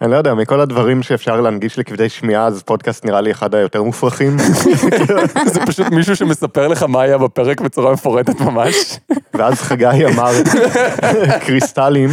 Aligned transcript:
אני 0.00 0.10
לא 0.10 0.16
יודע, 0.16 0.34
מכל 0.34 0.60
הדברים 0.60 1.02
שאפשר 1.02 1.40
להנגיש 1.40 1.78
לכבדי 1.78 2.08
שמיעה, 2.08 2.46
אז 2.46 2.62
פודקאסט 2.62 3.04
נראה 3.04 3.20
לי 3.20 3.30
אחד 3.30 3.54
היותר 3.54 3.82
מופרכים. 3.82 4.36
זה 5.52 5.60
פשוט 5.66 5.86
מישהו 5.86 6.16
שמספר 6.16 6.68
לך 6.68 6.82
מה 6.82 7.02
היה 7.02 7.18
בפרק 7.18 7.60
בצורה 7.60 7.92
מפורטת 7.92 8.40
ממש. 8.40 8.98
ואז 9.34 9.54
חגי 9.54 10.06
אמר, 10.06 10.32
קריסטלים. 11.46 12.10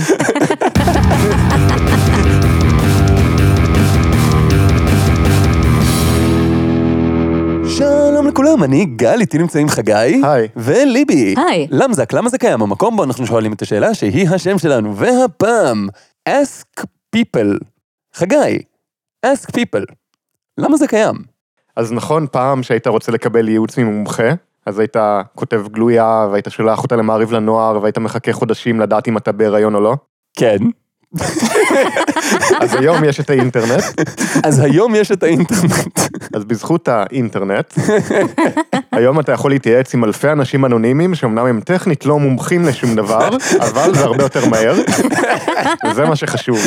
שלום 7.68 8.28
לכולם, 8.28 8.64
אני 8.64 8.86
גל, 8.86 9.22
איתי 9.22 9.38
נמצאים 9.38 9.70
חגי. 9.70 10.22
היי. 10.24 10.48
וליבי. 10.56 11.36
היי. 11.50 11.68
למזק, 11.72 12.14
למה 12.14 12.30
זה 12.30 12.38
קיים? 12.38 12.62
המקום 12.62 12.96
בו 12.96 13.04
אנחנו 13.04 13.28
שואלים 13.28 13.54
את 13.54 13.62
השאלה 13.62 13.94
שהיא 13.94 14.30
השם 14.30 14.58
שלנו, 14.58 14.96
והפעם, 14.96 15.88
ask 16.30 16.84
people. 17.16 17.73
חגי, 18.16 18.60
ask 19.26 19.50
people. 19.50 19.94
למה 20.58 20.78
זה 20.78 20.88
קיים? 20.88 21.16
אז 21.76 21.92
נכון, 21.92 22.28
פעם 22.32 22.64
שהיית 22.64 22.88
רוצה 22.88 23.12
לקבל 23.12 23.50
ייעוץ 23.50 23.78
ממומחה, 23.78 24.30
אז 24.66 24.80
היית 24.80 24.96
כותב 25.36 25.64
גלויה, 25.72 26.28
והיית 26.32 26.46
שולח 26.50 26.84
אותה 26.84 26.96
למעריב 26.96 27.32
לנוער, 27.32 27.82
והיית 27.82 27.98
מחכה 27.98 28.34
חודשים 28.34 28.80
לדעת 28.80 29.08
אם 29.08 29.18
אתה 29.18 29.32
בהיריון 29.32 29.76
או 29.76 29.82
לא. 29.82 29.96
כן. 30.38 30.58
אז 32.62 32.76
היום 32.76 33.04
יש 33.04 33.20
את 33.20 33.30
האינטרנט, 33.30 33.84
אז 34.44 34.60
היום 34.60 34.96
יש 34.96 35.12
את 35.12 35.24
האינטרנט. 35.24 36.00
אז 36.36 36.44
בזכות 36.44 36.88
האינטרנט, 36.88 37.74
היום 38.92 39.20
אתה 39.20 39.32
יכול 39.32 39.52
להתייעץ 39.52 39.94
עם 39.94 40.04
אלפי 40.04 40.32
אנשים 40.32 40.66
אנונימיים, 40.66 41.16
שאומנם 41.16 41.46
הם 41.46 41.62
טכנית 41.62 42.06
לא 42.06 42.20
מומחים 42.20 42.66
לשום 42.66 42.96
דבר, 42.96 43.30
אבל 43.60 43.96
זה 43.96 44.04
הרבה 44.04 44.24
יותר 44.24 44.50
מהר, 44.50 44.76
וזה 45.92 46.06
מה 46.06 46.16
שחשוב. 46.16 46.58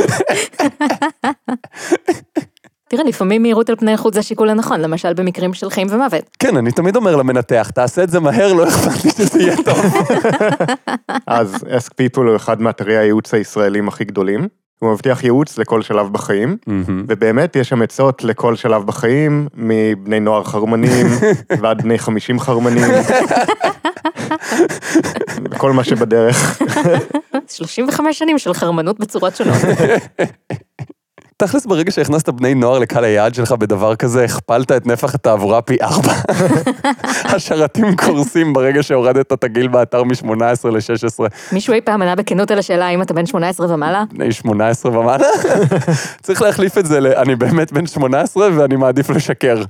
תראה, 2.96 3.08
לפעמים 3.08 3.42
מהירות 3.42 3.70
על 3.70 3.76
פני 3.76 3.96
חוץ 3.96 4.14
זה 4.14 4.20
השיקול 4.20 4.50
הנכון, 4.50 4.80
למשל 4.80 5.14
במקרים 5.14 5.54
של 5.54 5.70
חיים 5.70 5.86
ומוות. 5.90 6.22
כן, 6.38 6.56
אני 6.56 6.72
תמיד 6.72 6.96
אומר 6.96 7.16
למנתח, 7.16 7.70
תעשה 7.74 8.02
את 8.02 8.10
זה 8.10 8.20
מהר, 8.20 8.52
לא 8.52 8.68
אכפת 8.68 9.04
לי 9.04 9.10
שזה 9.10 9.42
יהיה 9.42 9.56
טוב. 9.64 9.84
אז 11.26 11.54
Ask 11.54 11.88
People 11.88 12.20
הוא 12.20 12.36
אחד 12.36 12.60
מאתרי 12.60 12.96
הייעוץ 12.96 13.34
הישראלים 13.34 13.88
הכי 13.88 14.04
גדולים. 14.04 14.48
הוא 14.78 14.92
מבטיח 14.92 15.24
ייעוץ 15.24 15.58
לכל 15.58 15.82
שלב 15.82 16.12
בחיים, 16.12 16.56
ובאמת 17.08 17.56
יש 17.56 17.68
שם 17.68 17.82
עצות 17.82 18.24
לכל 18.24 18.56
שלב 18.56 18.86
בחיים, 18.86 19.48
מבני 19.54 20.20
נוער 20.20 20.44
חרמנים 20.44 21.06
ועד 21.62 21.82
בני 21.82 21.98
50 21.98 22.40
חרמנים, 22.40 22.90
וכל 25.50 25.72
מה 25.72 25.84
שבדרך. 25.84 26.62
35 27.48 28.18
שנים 28.18 28.38
של 28.38 28.54
חרמנות 28.54 28.98
בצורות 28.98 29.36
שונות. 29.36 29.56
תכלס 31.38 31.66
ברגע 31.66 31.90
שהכנסת 31.90 32.28
בני 32.28 32.54
נוער 32.54 32.78
לקהל 32.78 33.04
היעד 33.04 33.34
שלך 33.34 33.52
בדבר 33.52 33.96
כזה, 33.96 34.24
הכפלת 34.24 34.72
את 34.72 34.86
נפח 34.86 35.14
התעבורה 35.14 35.62
פי 35.62 35.76
ארבע. 35.82 36.12
השרתים 37.34 37.96
קורסים 37.96 38.52
ברגע 38.52 38.82
שהורדת 38.82 39.32
את 39.32 39.44
הגיל 39.44 39.68
באתר 39.68 40.04
מ-18 40.04 40.68
ל-16, 40.68 41.24
מישהו 41.52 41.74
אי 41.74 41.80
פעם 41.80 42.02
ענה 42.02 42.14
בכנות 42.14 42.50
על 42.50 42.58
השאלה 42.58 42.86
האם 42.86 43.02
אתה 43.02 43.14
בן 43.14 43.26
18 43.26 43.74
ומעלה? 43.74 44.04
בני 44.12 44.32
18 44.32 44.98
ומעלה. 44.98 45.26
צריך 46.22 46.42
להחליף 46.42 46.78
את 46.78 46.86
זה 46.86 47.00
ל... 47.00 47.06
אני 47.06 47.36
באמת 47.36 47.72
בן 47.72 47.86
18 47.86 48.48
ואני 48.56 48.76
מעדיף 48.76 49.10
לשקר. 49.10 49.62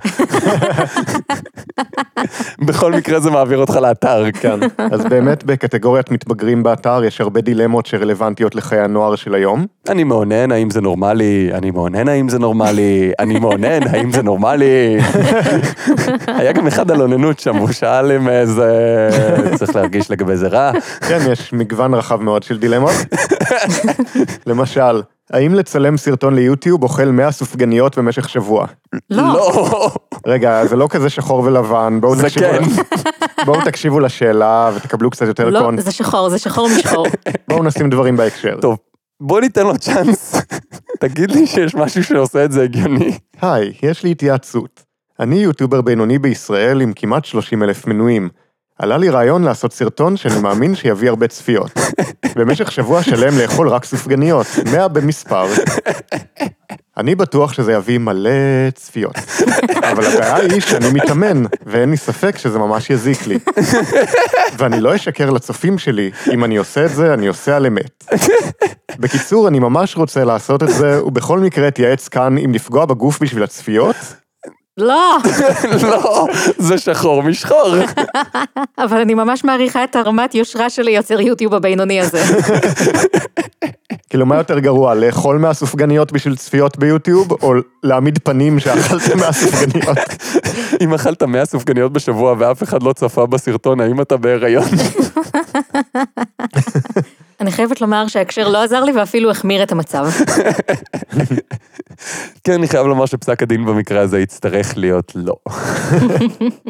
בכל 2.67 2.91
מקרה 2.91 3.19
זה 3.19 3.31
מעביר 3.31 3.57
אותך 3.57 3.75
לאתר. 3.75 4.31
כן. 4.31 4.59
אז 4.77 5.05
באמת 5.05 5.43
בקטגוריית 5.43 6.11
מתבגרים 6.11 6.63
באתר 6.63 7.03
יש 7.03 7.21
הרבה 7.21 7.41
דילמות 7.41 7.85
שרלוונטיות 7.85 8.55
לחיי 8.55 8.79
הנוער 8.79 9.15
של 9.15 9.35
היום. 9.35 9.65
אני 9.89 10.03
מאונן, 10.03 10.51
האם 10.51 10.69
זה 10.69 10.81
נורמלי? 10.81 11.49
אני 11.57 11.71
מאונן, 11.71 12.07
האם 12.07 12.29
זה 12.29 12.39
נורמלי? 12.39 13.11
אני 13.19 13.39
מאונן, 13.39 13.87
האם 13.87 14.11
זה 14.11 14.21
נורמלי? 14.21 14.97
היה 16.27 16.51
גם 16.51 16.67
אחד 16.67 16.91
על 16.91 17.01
אוננות 17.01 17.39
שם, 17.39 17.55
הוא 17.55 17.71
שאל 17.71 18.11
אם 18.11 18.29
איזה... 18.29 18.69
צריך 19.55 19.75
להרגיש 19.75 20.11
לגבי 20.11 20.37
זה 20.37 20.47
רע. 20.47 20.71
כן, 21.07 21.19
יש 21.31 21.53
מגוון 21.53 21.93
רחב 21.93 22.21
מאוד 22.21 22.43
של 22.43 22.57
דילמות. 22.57 22.93
למשל, 24.47 25.01
האם 25.31 25.53
לצלם 25.53 25.97
סרטון 25.97 26.35
ליוטיוב 26.35 26.83
אוכל 26.83 27.05
100 27.05 27.31
סופגניות 27.31 27.97
במשך 27.97 28.29
שבוע? 28.29 28.65
לא. 29.09 29.23
לא. 29.33 29.91
רגע, 30.27 30.65
זה 30.65 30.75
לא 30.75 30.87
כזה 30.89 31.09
שחור 31.09 31.39
ולבן, 31.39 32.01
בואו 32.01 32.15
זה 32.15 32.23
תקשיבו, 32.23 32.45
כן. 32.45 32.63
בואו 33.45 33.61
תקשיבו 33.65 33.99
לשאלה 33.99 34.71
ותקבלו 34.75 35.09
קצת 35.09 35.25
יותר 35.27 35.49
לא, 35.49 35.59
קונט. 35.59 35.79
זה 35.79 35.91
שחור, 35.91 36.29
זה 36.29 36.39
שחור 36.39 36.69
משחור. 36.77 37.07
בואו 37.49 37.63
נשים 37.63 37.89
דברים 37.89 38.17
בהקשר. 38.17 38.57
טוב, 38.61 38.77
בוא 39.21 39.41
ניתן 39.41 39.63
לו 39.63 39.77
צ'אנס. 39.77 40.35
תגיד 40.99 41.31
לי 41.31 41.47
שיש 41.47 41.75
משהו 41.75 42.03
שעושה 42.03 42.45
את 42.45 42.51
זה 42.51 42.63
הגיוני. 42.63 43.17
היי, 43.41 43.73
יש 43.83 44.03
לי 44.03 44.11
התייעצות. 44.11 44.83
אני 45.19 45.35
יוטיובר 45.35 45.81
בינוני 45.81 46.19
בישראל 46.19 46.81
עם 46.81 46.93
כמעט 46.95 47.25
30 47.25 47.63
אלף 47.63 47.87
מנויים. 47.87 48.29
עלה 48.79 48.97
לי 48.97 49.09
רעיון 49.09 49.43
לעשות 49.43 49.73
סרטון 49.73 50.17
שאני 50.17 50.39
מאמין 50.39 50.75
שיביא 50.75 51.09
הרבה 51.09 51.27
צפיות. 51.27 51.71
במשך 52.35 52.71
שבוע 52.71 53.03
שלם 53.03 53.37
לאכול 53.37 53.69
רק 53.69 53.85
סופגניות, 53.85 54.47
100 54.71 54.87
במספר. 54.87 55.45
אני 56.97 57.15
בטוח 57.15 57.53
שזה 57.53 57.73
יביא 57.73 57.97
מלא 57.97 58.29
צפיות. 58.75 59.15
אבל 59.91 60.05
הבעיה 60.05 60.35
היא 60.35 60.61
שאני 60.61 60.89
מתאמן, 60.93 61.43
ואין 61.65 61.89
לי 61.89 61.97
ספק 61.97 62.37
שזה 62.37 62.59
ממש 62.59 62.89
יזיק 62.89 63.27
לי. 63.27 63.39
ואני 64.57 64.81
לא 64.81 64.95
אשקר 64.95 65.29
לצופים 65.29 65.77
שלי, 65.77 66.11
אם 66.33 66.43
אני 66.43 66.57
עושה 66.57 66.85
את 66.85 66.91
זה, 66.91 67.13
אני 67.13 67.27
עושה 67.27 67.55
על 67.55 67.65
אמת. 67.65 68.03
בקיצור, 68.99 69.47
אני 69.47 69.59
ממש 69.59 69.97
רוצה 69.97 70.23
לעשות 70.23 70.63
את 70.63 70.69
זה, 70.69 71.03
ובכל 71.03 71.39
מקרה 71.39 71.67
אתייעץ 71.67 72.07
כאן 72.07 72.37
אם 72.37 72.53
לפגוע 72.53 72.85
בגוף 72.85 73.21
בשביל 73.21 73.43
הצפיות, 73.43 73.95
לא, 74.77 75.17
לא, 75.91 76.27
זה 76.57 76.77
שחור 76.77 77.23
משחור. 77.23 77.75
אבל 78.83 78.97
אני 78.97 79.13
ממש 79.13 79.43
מעריכה 79.43 79.83
את 79.83 79.95
הרמת 79.95 80.35
יושרה 80.35 80.69
של 80.69 80.87
יוצר 80.87 81.21
יוטיוב 81.21 81.53
הבינוני 81.53 82.01
הזה. 82.01 82.23
כאילו 84.09 84.25
מה 84.25 84.37
יותר 84.37 84.59
גרוע, 84.59 84.95
לאכול 84.95 85.37
מהסופגניות 85.37 86.11
בשביל 86.11 86.35
צפיות 86.35 86.77
ביוטיוב, 86.77 87.31
או 87.31 87.53
להעמיד 87.83 88.19
פנים 88.23 88.59
שאכלתם 88.59 89.19
מהסופגניות? 89.19 89.97
אם 90.81 90.93
אכלת 90.93 91.23
100 91.23 91.45
סופגניות 91.45 91.93
בשבוע 91.93 92.35
ואף 92.37 92.63
אחד 92.63 92.83
לא 92.83 92.93
צפה 92.93 93.25
בסרטון, 93.25 93.79
האם 93.79 94.01
אתה 94.01 94.17
בהיריון? 94.17 94.69
אני 97.39 97.51
חייבת 97.51 97.81
לומר 97.81 98.07
שההקשר 98.07 98.47
לא 98.47 98.63
עזר 98.63 98.83
לי 98.83 98.91
ואפילו 98.91 99.31
החמיר 99.31 99.63
את 99.63 99.71
המצב. 99.71 100.07
כן, 102.43 102.53
אני 102.53 102.67
חייב 102.67 102.87
לומר 102.87 103.05
שפסק 103.05 103.43
הדין 103.43 103.65
במקרה 103.65 104.01
הזה 104.01 104.19
יצטרך 104.19 104.77
להיות 104.77 105.11
לא. 105.15 105.35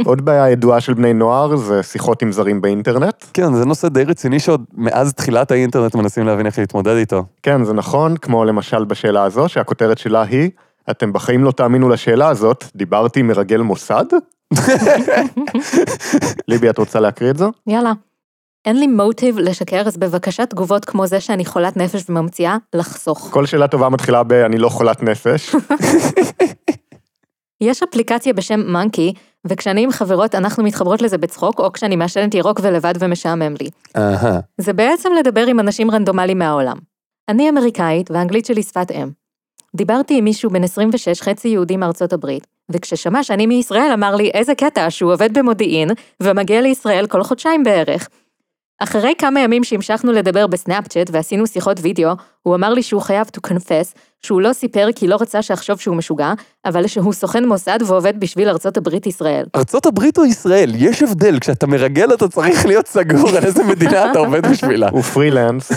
עוד 0.05 0.25
בעיה 0.25 0.49
ידועה 0.49 0.81
של 0.81 0.93
בני 0.93 1.13
נוער 1.13 1.55
זה 1.55 1.83
שיחות 1.83 2.21
עם 2.21 2.31
זרים 2.31 2.61
באינטרנט. 2.61 3.25
כן, 3.33 3.53
זה 3.53 3.65
נושא 3.65 3.87
די 3.87 4.03
רציני 4.03 4.39
שעוד 4.39 4.63
מאז 4.73 5.13
תחילת 5.13 5.51
האינטרנט 5.51 5.95
מנסים 5.95 6.25
להבין 6.25 6.45
איך 6.45 6.59
להתמודד 6.59 6.95
איתו. 6.95 7.25
כן, 7.43 7.63
זה 7.63 7.73
נכון, 7.73 8.17
כמו 8.17 8.45
למשל 8.45 8.85
בשאלה 8.85 9.23
הזו, 9.23 9.49
שהכותרת 9.49 9.97
שלה 9.97 10.21
היא, 10.21 10.49
אתם 10.89 11.13
בחיים 11.13 11.43
לא 11.43 11.51
תאמינו 11.51 11.89
לשאלה 11.89 12.27
הזאת, 12.27 12.65
דיברתי 12.75 13.19
עם 13.19 13.27
מרגל 13.27 13.61
מוסד? 13.61 14.05
ליבי, 16.47 16.69
את 16.69 16.77
רוצה 16.77 16.99
להקריא 16.99 17.29
את 17.29 17.37
זו? 17.37 17.51
יאללה. 17.67 17.91
אין 18.67 18.79
לי 18.79 18.87
מוטיב 18.87 19.39
לשקר, 19.39 19.83
אז 19.87 19.97
בבקשה 19.97 20.45
תגובות 20.45 20.85
כמו 20.85 21.07
זה 21.07 21.19
שאני 21.19 21.45
חולת 21.45 21.77
נפש 21.77 22.09
וממציאה, 22.09 22.57
לחסוך. 22.75 23.29
כל 23.31 23.45
שאלה 23.45 23.67
טובה 23.67 23.89
מתחילה 23.89 24.23
ב- 24.23 24.33
אני 24.33 24.57
לא 24.57 24.69
חולת 24.69 25.03
נפש. 25.03 25.55
יש 27.61 27.83
אפליקציה 27.83 28.33
בשם 28.33 28.71
מונקי, 28.71 29.13
וכשאני 29.47 29.83
עם 29.83 29.91
חברות 29.91 30.35
אנחנו 30.35 30.63
מתחברות 30.63 31.01
לזה 31.01 31.17
בצחוק, 31.17 31.59
או 31.59 31.71
כשאני 31.71 31.95
מעשנת 31.95 32.33
ירוק 32.33 32.59
ולבד 32.63 32.93
ומשעמם 32.99 33.53
לי. 33.61 33.69
אהה. 33.97 34.39
זה 34.57 34.73
בעצם 34.73 35.09
לדבר 35.19 35.45
עם 35.45 35.59
אנשים 35.59 35.91
רנדומליים 35.91 36.39
מהעולם. 36.39 36.77
אני 37.29 37.49
אמריקאית, 37.49 38.11
והאנגלית 38.11 38.45
שלי 38.45 38.63
שפת 38.63 38.91
אם. 38.91 39.09
דיברתי 39.75 40.17
עם 40.17 40.23
מישהו 40.23 40.49
בן 40.49 40.63
26, 40.63 41.21
חצי 41.21 41.47
יהודי 41.47 41.77
מארצות 41.77 42.13
הברית, 42.13 42.47
וכששמע 42.71 43.23
שאני 43.23 43.45
מישראל 43.45 43.91
אמר 43.93 44.15
לי 44.15 44.31
איזה 44.33 44.55
קטע 44.55 44.89
שהוא 44.89 45.13
עובד 45.13 45.37
במודיעין, 45.37 45.89
ומגיע 46.23 46.61
לישראל 46.61 47.07
כל 47.07 47.23
חודשיים 47.23 47.63
בערך. 47.63 48.09
אחרי 48.79 49.13
כמה 49.17 49.39
ימים 49.39 49.63
שהמשכנו 49.63 50.11
לדבר 50.11 50.47
בסנאפצ'אט 50.47 51.09
ועשינו 51.11 51.47
שיחות 51.47 51.77
וידאו, 51.81 52.11
הוא 52.43 52.55
אמר 52.55 52.73
לי 52.73 52.83
שהוא 52.83 53.01
חייב 53.01 53.27
to 53.37 53.51
confess, 53.51 53.97
שהוא 54.21 54.41
לא 54.41 54.53
סיפר 54.53 54.87
כי 54.95 55.07
לא 55.07 55.17
רצה 55.21 55.41
שאחשוב 55.41 55.79
שהוא 55.79 55.95
משוגע, 55.95 56.33
אבל 56.65 56.87
שהוא 56.87 57.13
סוכן 57.13 57.45
מוסד 57.45 57.79
ועובד 57.85 58.19
בשביל 58.19 58.49
ארצות 58.49 58.77
הברית 58.77 59.07
ישראל. 59.07 59.45
ארצות 59.55 59.85
הברית 59.85 60.17
או 60.17 60.25
ישראל? 60.25 60.71
יש 60.75 61.03
הבדל, 61.03 61.39
כשאתה 61.39 61.67
מרגל 61.67 62.13
אתה 62.13 62.27
צריך 62.27 62.65
להיות 62.65 62.87
סגור 62.87 63.29
על 63.29 63.45
איזה 63.45 63.63
מדינה 63.63 64.11
אתה 64.11 64.19
עובד 64.19 64.47
בשבילה. 64.47 64.89
הוא 64.89 65.01
פרילנס. 65.01 65.71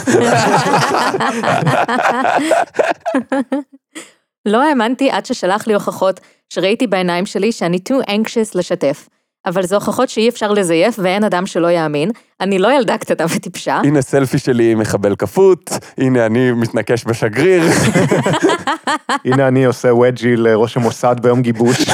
לא 4.46 4.62
האמנתי 4.62 5.10
עד 5.10 5.26
ששלח 5.26 5.66
לי 5.66 5.74
הוכחות 5.74 6.20
שראיתי 6.48 6.86
בעיניים 6.86 7.26
שלי 7.26 7.52
שאני 7.52 7.78
too 7.88 8.06
anxious 8.06 8.50
לשתף. 8.54 9.08
אבל 9.46 9.62
זה 9.62 9.74
הוכחות 9.74 10.08
שאי 10.08 10.28
אפשר 10.28 10.52
לזייף 10.52 10.94
ואין 10.98 11.24
אדם 11.24 11.46
שלא 11.46 11.70
יאמין. 11.70 12.10
אני 12.40 12.58
לא 12.58 12.72
ילדה 12.72 12.98
קטנה 12.98 13.26
וטיפשה. 13.36 13.80
הנה 13.84 14.02
סלפי 14.02 14.38
שלי 14.38 14.72
עם 14.72 14.78
מחבל 14.78 15.16
כפות, 15.16 15.70
הנה 15.98 16.26
אני 16.26 16.52
מתנקש 16.52 17.04
בשגריר. 17.06 17.62
הנה 19.24 19.48
אני 19.48 19.64
עושה 19.64 19.94
וג'י 19.94 20.36
לראש 20.36 20.76
המוסד 20.76 21.16
ביום 21.22 21.42
גיבוש. 21.42 21.86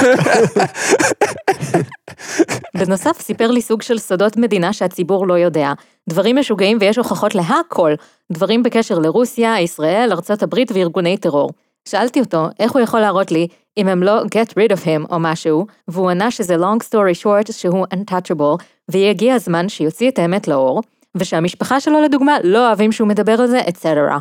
בנוסף, 2.77 3.21
סיפר 3.21 3.51
לי 3.51 3.61
סוג 3.61 3.81
של 3.81 3.97
סודות 3.97 4.37
מדינה 4.37 4.73
שהציבור 4.73 5.27
לא 5.27 5.33
יודע. 5.33 5.73
דברים 6.09 6.35
משוגעים 6.35 6.77
ויש 6.81 6.97
הוכחות 6.97 7.35
להכל. 7.35 7.93
דברים 8.31 8.63
בקשר 8.63 8.99
לרוסיה, 8.99 9.61
ישראל, 9.61 10.09
ארצות 10.11 10.43
הברית 10.43 10.71
וארגוני 10.71 11.17
טרור. 11.17 11.49
שאלתי 11.87 12.19
אותו 12.19 12.47
איך 12.59 12.71
הוא 12.71 12.81
יכול 12.81 12.99
להראות 12.99 13.31
לי 13.31 13.47
אם 13.77 13.87
הם 13.87 14.03
לא 14.03 14.21
get 14.21 14.49
rid 14.49 14.77
of 14.77 14.83
him 14.83 15.11
או 15.11 15.19
משהו, 15.19 15.67
והוא 15.87 16.09
ענה 16.09 16.31
שזה 16.31 16.55
long 16.55 16.83
story 16.89 17.23
short 17.23 17.51
שהוא 17.51 17.85
untouchable, 17.93 18.63
ויגיע 18.91 19.35
הזמן 19.35 19.69
שיוציא 19.69 20.09
את 20.09 20.19
האמת 20.19 20.47
לאור, 20.47 20.81
ושהמשפחה 21.15 21.79
שלו 21.79 22.01
לדוגמה 22.01 22.37
לא 22.43 22.67
אוהבים 22.67 22.91
שהוא 22.91 23.07
מדבר 23.07 23.41
על 23.41 23.47
זה, 23.47 23.59
אצטרה. 23.69 24.17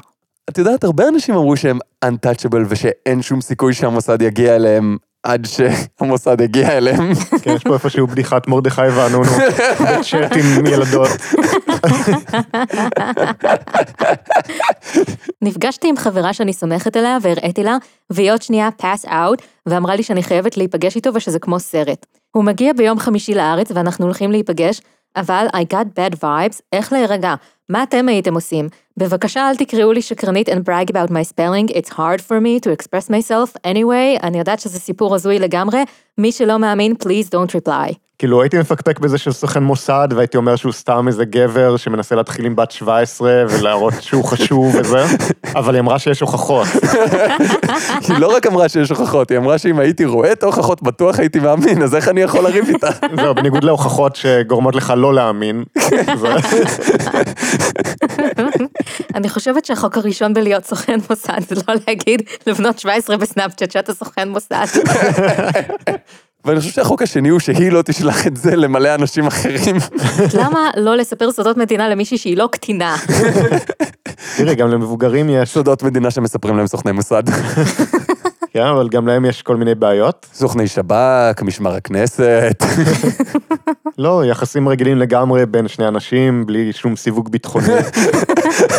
את 0.48 0.58
יודעת, 0.58 0.84
הרבה 0.84 1.08
אנשים 1.08 1.34
אמרו 1.34 1.56
שהם 1.56 1.78
untouchable 2.04 2.64
ושאין 2.68 3.22
שום 3.22 3.40
סיכוי 3.40 3.74
שהמוסד 3.74 4.22
יגיע 4.22 4.56
אליהם 4.56 4.96
עד 5.26 5.46
שהמוסד 5.46 6.40
יגיע 6.40 6.76
אליהם. 6.76 7.14
כן, 7.42 7.50
יש 7.50 7.62
פה 7.62 7.74
איפשהו 7.74 8.06
בדיחת 8.06 8.48
מרדכי 8.48 8.80
ואנונו, 8.80 9.30
בצ'אט 9.80 10.32
עם 10.36 10.66
ילדות. 10.66 11.08
נפגשתי 15.42 15.88
עם 15.88 15.96
חברה 15.96 16.32
שאני 16.32 16.52
סומכת 16.52 16.96
עליה 16.96 17.18
והראיתי 17.22 17.62
לה, 17.62 17.76
והיא 18.10 18.32
עוד 18.32 18.42
שנייה 18.42 18.68
pass 18.80 19.08
out, 19.08 19.42
ואמרה 19.66 19.96
לי 19.96 20.02
שאני 20.02 20.22
חייבת 20.22 20.56
להיפגש 20.56 20.96
איתו 20.96 21.10
ושזה 21.14 21.38
כמו 21.38 21.60
סרט. 21.60 22.06
הוא 22.36 22.44
מגיע 22.44 22.72
ביום 22.72 22.98
חמישי 22.98 23.34
לארץ 23.34 23.70
ואנחנו 23.74 24.04
הולכים 24.04 24.30
להיפגש, 24.30 24.80
אבל 25.16 25.46
I 25.54 25.74
got 25.74 25.86
bad 25.98 26.16
vibes, 26.22 26.60
איך 26.72 26.92
להירגע? 26.92 27.34
מה 27.68 27.82
אתם 27.82 28.08
הייתם 28.08 28.34
עושים? 28.34 28.68
בבקשה 28.96 29.48
אל 29.50 29.56
תקראו 29.56 29.92
לי 29.92 30.02
שקרנית 30.02 30.48
and 30.48 30.52
brag 30.52 30.90
about 30.90 31.10
my 31.10 31.32
spelling, 31.32 31.76
it's 31.76 31.88
hard 31.88 32.20
for 32.20 32.40
me 32.40 32.60
to 32.66 32.70
express 32.70 33.10
myself 33.10 33.56
anyway, 33.64 34.22
אני 34.22 34.38
יודעת 34.38 34.60
שזה 34.60 34.78
סיפור 34.78 35.14
הזוי 35.14 35.38
לגמרי, 35.38 35.84
מי 36.18 36.32
שלא 36.32 36.58
מאמין, 36.58 36.94
please 37.02 37.28
don't 37.28 37.50
reply. 37.50 38.05
כאילו 38.18 38.42
הייתי 38.42 38.58
מפקפק 38.58 38.98
בזה 38.98 39.18
שהוא 39.18 39.34
סוכן 39.34 39.62
מוסד, 39.62 40.08
והייתי 40.16 40.36
אומר 40.36 40.56
שהוא 40.56 40.72
סתם 40.72 41.08
איזה 41.08 41.24
גבר 41.24 41.76
שמנסה 41.76 42.14
להתחיל 42.14 42.46
עם 42.46 42.56
בת 42.56 42.70
17 42.70 43.44
ולהראות 43.48 43.94
שהוא 44.00 44.24
חשוב 44.24 44.74
וזה, 44.74 45.04
אבל 45.54 45.74
היא 45.74 45.80
אמרה 45.80 45.98
שיש 45.98 46.20
הוכחות. 46.20 46.66
היא 48.08 48.18
לא 48.18 48.36
רק 48.36 48.46
אמרה 48.46 48.68
שיש 48.68 48.90
הוכחות, 48.90 49.30
היא 49.30 49.38
אמרה 49.38 49.58
שאם 49.58 49.78
הייתי 49.78 50.04
רואה 50.04 50.32
את 50.32 50.42
ההוכחות 50.42 50.82
בטוח 50.82 51.18
הייתי 51.18 51.38
מאמין, 51.40 51.82
אז 51.82 51.94
איך 51.94 52.08
אני 52.08 52.20
יכול 52.20 52.40
לריב 52.44 52.68
איתה? 52.68 52.88
זהו, 53.22 53.34
בניגוד 53.34 53.64
להוכחות 53.64 54.16
שגורמות 54.16 54.74
לך 54.74 54.92
לא 54.96 55.14
להאמין. 55.14 55.64
זה- 56.16 56.34
אני 59.14 59.28
חושבת 59.28 59.64
שהחוק 59.64 59.96
הראשון 59.96 60.34
בלהיות 60.34 60.64
סוכן 60.64 60.98
מוסד 61.10 61.40
זה 61.48 61.54
לא 61.68 61.74
להגיד 61.88 62.22
לבנות 62.46 62.78
17 62.78 63.16
בסנאפצ'אט 63.16 63.70
שאתה 63.70 63.94
סוכן 63.94 64.28
מוסד. 64.28 64.66
ואני 66.46 66.60
חושב 66.60 66.72
שהחוק 66.72 67.02
השני 67.02 67.28
הוא 67.28 67.40
שהיא 67.40 67.72
לא 67.72 67.82
תשלח 67.82 68.26
את 68.26 68.36
זה 68.36 68.56
למלא 68.56 68.94
אנשים 68.94 69.26
אחרים. 69.26 69.76
למה 70.38 70.70
לא 70.76 70.96
לספר 70.96 71.32
סודות 71.32 71.56
מדינה 71.56 71.88
למישהי 71.88 72.18
שהיא 72.18 72.36
לא 72.36 72.48
קטינה? 72.52 72.96
תראי, 74.36 74.54
גם 74.54 74.68
למבוגרים 74.68 75.30
יש, 75.30 75.48
סודות 75.48 75.82
מדינה 75.82 76.10
שמספרים 76.10 76.56
להם 76.56 76.66
סוכני 76.66 76.92
מוסד. 76.92 77.22
כן, 78.50 78.66
אבל 78.66 78.88
גם 78.88 79.06
להם 79.06 79.24
יש 79.24 79.42
כל 79.42 79.56
מיני 79.56 79.74
בעיות. 79.74 80.26
סוכני 80.34 80.68
שב"כ, 80.68 81.42
משמר 81.42 81.74
הכנסת. 81.74 82.62
לא, 83.98 84.22
יחסים 84.24 84.68
רגילים 84.68 84.98
לגמרי 84.98 85.46
בין 85.46 85.68
שני 85.68 85.88
אנשים, 85.88 86.46
בלי 86.46 86.72
שום 86.72 86.96
סיווג 86.96 87.28
ביטחוני. 87.28 87.66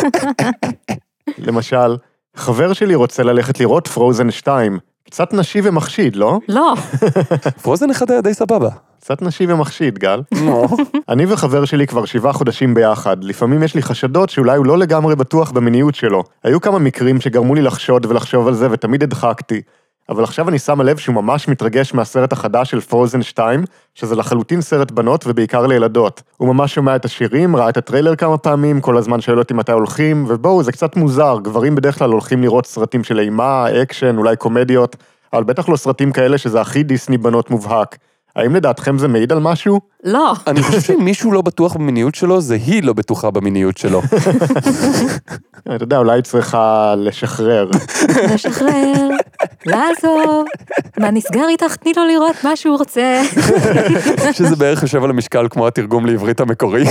למשל, 1.46 1.96
חבר 2.36 2.72
שלי 2.72 2.94
רוצה 2.94 3.22
ללכת 3.22 3.60
לראות 3.60 3.88
פרוזן 3.88 4.30
2. 4.30 4.78
קצת 5.10 5.34
נשי 5.34 5.60
ומחשיד, 5.64 6.16
לא? 6.16 6.38
לא. 6.48 6.74
פרוזן 7.62 7.90
אחד 7.90 8.10
היה 8.10 8.20
די 8.20 8.34
סבבה. 8.34 8.68
קצת 9.00 9.22
נשי 9.22 9.46
ומחשיד, 9.48 9.98
גל. 9.98 10.22
נו. 10.44 10.66
אני 11.08 11.26
וחבר 11.28 11.64
שלי 11.64 11.86
כבר 11.86 12.04
שבעה 12.04 12.32
חודשים 12.32 12.74
ביחד. 12.74 13.24
לפעמים 13.24 13.62
יש 13.62 13.74
לי 13.74 13.82
חשדות 13.82 14.30
שאולי 14.30 14.56
הוא 14.56 14.66
לא 14.66 14.78
לגמרי 14.78 15.16
בטוח 15.16 15.50
במיניות 15.50 15.94
שלו. 15.94 16.24
היו 16.44 16.60
כמה 16.60 16.78
מקרים 16.78 17.20
שגרמו 17.20 17.54
לי 17.54 17.62
לחשוד 17.62 18.06
ולחשוב 18.06 18.48
על 18.48 18.54
זה, 18.54 18.68
ותמיד 18.70 19.02
הדחקתי. 19.02 19.62
אבל 20.08 20.24
עכשיו 20.24 20.48
אני 20.48 20.58
שמה 20.58 20.84
לב 20.84 20.96
שהוא 20.96 21.14
ממש 21.14 21.48
מתרגש 21.48 21.94
מהסרט 21.94 22.32
החדש 22.32 22.70
של 22.70 22.80
פרוזן 22.80 23.22
2, 23.22 23.64
שזה 23.94 24.16
לחלוטין 24.16 24.60
סרט 24.60 24.90
בנות 24.90 25.24
ובעיקר 25.26 25.66
לילדות. 25.66 26.22
הוא 26.36 26.54
ממש 26.54 26.74
שומע 26.74 26.96
את 26.96 27.04
השירים, 27.04 27.56
ראה 27.56 27.68
את 27.68 27.76
הטריילר 27.76 28.16
כמה 28.16 28.38
פעמים, 28.38 28.80
כל 28.80 28.96
הזמן 28.96 29.20
שואל 29.20 29.38
אותי 29.38 29.54
מתי 29.54 29.72
הולכים, 29.72 30.24
ובואו, 30.28 30.62
זה 30.62 30.72
קצת 30.72 30.96
מוזר, 30.96 31.38
גברים 31.42 31.74
בדרך 31.74 31.98
כלל 31.98 32.10
הולכים 32.10 32.42
לראות 32.42 32.66
סרטים 32.66 33.04
של 33.04 33.20
אימה, 33.20 33.66
אקשן, 33.82 34.18
אולי 34.18 34.36
קומדיות, 34.36 34.96
אבל 35.32 35.44
בטח 35.44 35.68
לא 35.68 35.76
סרטים 35.76 36.12
כאלה 36.12 36.38
שזה 36.38 36.60
הכי 36.60 36.82
דיסני 36.82 37.18
בנות 37.18 37.50
מובהק. 37.50 37.96
האם 38.38 38.56
לדעתכם 38.56 38.98
זה 38.98 39.08
מעיד 39.08 39.32
על 39.32 39.38
משהו? 39.38 39.80
לא. 40.04 40.32
אני 40.46 40.62
חושב 40.62 40.80
שאם 40.80 41.04
מישהו 41.04 41.32
לא 41.32 41.42
בטוח 41.42 41.76
במיניות 41.76 42.14
שלו, 42.14 42.40
זה 42.40 42.54
היא 42.54 42.82
לא 42.82 42.92
בטוחה 42.92 43.30
במיניות 43.30 43.76
שלו. 43.78 44.02
אתה 45.74 45.84
יודע, 45.84 45.98
אולי 45.98 46.12
היא 46.12 46.22
צריכה 46.22 46.94
לשחרר. 46.98 47.70
לשחרר, 48.34 49.08
לעזוב. 49.66 50.44
מה 50.98 51.10
נסגר 51.10 51.48
איתך? 51.48 51.76
תני 51.76 51.92
לו 51.96 52.04
לראות 52.04 52.36
מה 52.44 52.56
שהוא 52.56 52.78
רוצה. 52.78 53.22
שזה 54.38 54.56
בערך 54.56 54.82
יושב 54.82 55.04
על 55.04 55.10
המשקל 55.10 55.46
כמו 55.50 55.66
התרגום 55.66 56.06
לעברית 56.06 56.40
המקורי. 56.40 56.84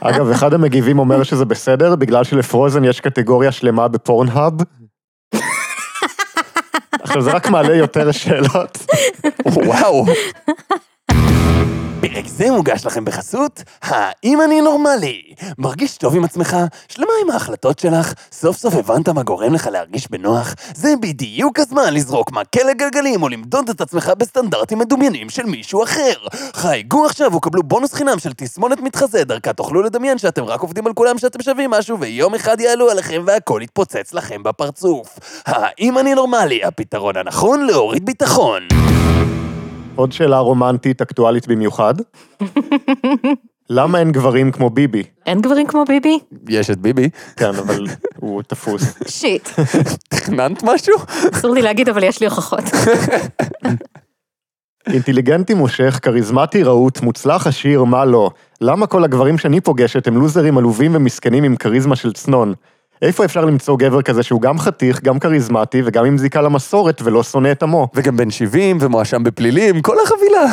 אגב, 0.00 0.30
אחד 0.30 0.54
המגיבים 0.54 0.98
אומר 0.98 1.22
שזה 1.22 1.44
בסדר, 1.44 1.96
בגלל 1.96 2.24
שלפרוזן 2.24 2.84
יש 2.84 3.00
קטגוריה 3.00 3.52
שלמה 3.52 3.88
בפורנהאב. 3.88 4.52
עכשיו, 6.92 7.22
זה 7.22 7.30
רק 7.30 7.48
מעלה 7.50 7.76
יותר 7.76 8.12
שאלות. 8.12 8.78
וואו. 9.46 10.06
פרק 12.26 12.34
זה 12.34 12.50
מוגש 12.50 12.86
לכם 12.86 13.04
בחסות, 13.04 13.62
האם 13.82 14.42
אני 14.42 14.60
נורמלי? 14.60 15.22
מרגיש 15.58 15.96
טוב 15.96 16.16
עם 16.16 16.24
עצמך? 16.24 16.56
שלמה 16.88 17.12
עם 17.22 17.30
ההחלטות 17.30 17.78
שלך? 17.78 18.12
סוף 18.32 18.56
סוף 18.56 18.74
הבנת 18.74 19.08
מה 19.08 19.22
גורם 19.22 19.54
לך 19.54 19.66
להרגיש 19.66 20.10
בנוח? 20.10 20.54
זה 20.74 20.94
בדיוק 21.00 21.58
הזמן 21.58 21.94
לזרוק 21.94 22.32
מקל 22.32 22.64
לגלגלים 22.70 23.22
או 23.22 23.28
למדוד 23.28 23.68
את 23.68 23.80
עצמך 23.80 24.12
בסטנדרטים 24.18 24.78
מדומיינים 24.78 25.30
של 25.30 25.46
מישהו 25.46 25.82
אחר. 25.82 26.14
חייגו 26.54 27.06
עכשיו 27.06 27.34
וקבלו 27.34 27.62
בונוס 27.62 27.92
חינם 27.92 28.18
של 28.18 28.32
תסמונת 28.32 28.80
מתחזה, 28.80 29.24
דרכה 29.24 29.52
תוכלו 29.52 29.82
לדמיין 29.82 30.18
שאתם 30.18 30.44
רק 30.44 30.60
עובדים 30.60 30.86
על 30.86 30.92
כולם 30.92 31.18
שאתם 31.18 31.42
שווים 31.42 31.70
משהו, 31.70 32.00
ויום 32.00 32.34
אחד 32.34 32.60
יעלו 32.60 32.90
עליכם 32.90 33.22
והכל 33.26 33.60
יתפוצץ 33.62 34.14
לכם 34.14 34.42
בפרצוף. 34.42 35.18
האם 35.46 35.98
אני 35.98 36.14
נורמלי? 36.14 36.64
הפתרון 36.64 37.16
הנכון 37.16 37.66
להוריד 37.66 38.06
ביטחון. 38.06 38.62
עוד 39.96 40.12
שאלה 40.12 40.38
רומנטית 40.38 41.02
אקטואלית 41.02 41.48
במיוחד. 41.48 41.94
למה 43.70 43.98
אין 43.98 44.12
גברים 44.12 44.52
כמו 44.52 44.70
ביבי? 44.70 45.02
אין 45.26 45.40
גברים 45.40 45.66
כמו 45.66 45.84
ביבי? 45.88 46.18
יש 46.48 46.70
את 46.70 46.78
ביבי. 46.78 47.10
כן, 47.36 47.48
אבל 47.48 47.86
הוא 48.16 48.42
תפוס. 48.42 48.98
שיט. 49.08 49.48
תכננת 50.08 50.62
משהו? 50.62 50.94
אסור 51.32 51.54
לי 51.54 51.62
להגיד, 51.62 51.88
אבל 51.88 52.04
יש 52.04 52.20
לי 52.20 52.26
הוכחות. 52.26 52.64
אינטליגנטי 54.92 55.54
מושך, 55.54 55.98
כריזמטי 56.02 56.62
רהוט, 56.62 57.00
מוצלח 57.00 57.46
עשיר, 57.46 57.84
מה 57.84 58.04
לא? 58.04 58.30
למה 58.60 58.86
כל 58.86 59.04
הגברים 59.04 59.38
שאני 59.38 59.60
פוגשת 59.60 60.06
הם 60.06 60.16
לוזרים 60.16 60.58
עלובים 60.58 60.94
ומסכנים 60.94 61.44
עם 61.44 61.56
כריזמה 61.56 61.96
של 61.96 62.12
צנון? 62.12 62.54
איפה 63.02 63.24
אפשר 63.24 63.44
למצוא 63.44 63.76
גבר 63.78 64.02
כזה 64.02 64.22
שהוא 64.22 64.40
גם 64.40 64.58
חתיך, 64.58 65.02
גם 65.02 65.18
כריזמטי 65.18 65.82
וגם 65.84 66.04
עם 66.04 66.18
זיקה 66.18 66.42
למסורת 66.42 67.02
ולא 67.04 67.22
שונא 67.22 67.52
את 67.52 67.62
עמו? 67.62 67.88
וגם 67.94 68.16
בן 68.16 68.30
70 68.30 68.78
ומואשם 68.80 69.24
בפלילים, 69.24 69.82
כל 69.82 69.96
החבילה. 70.04 70.44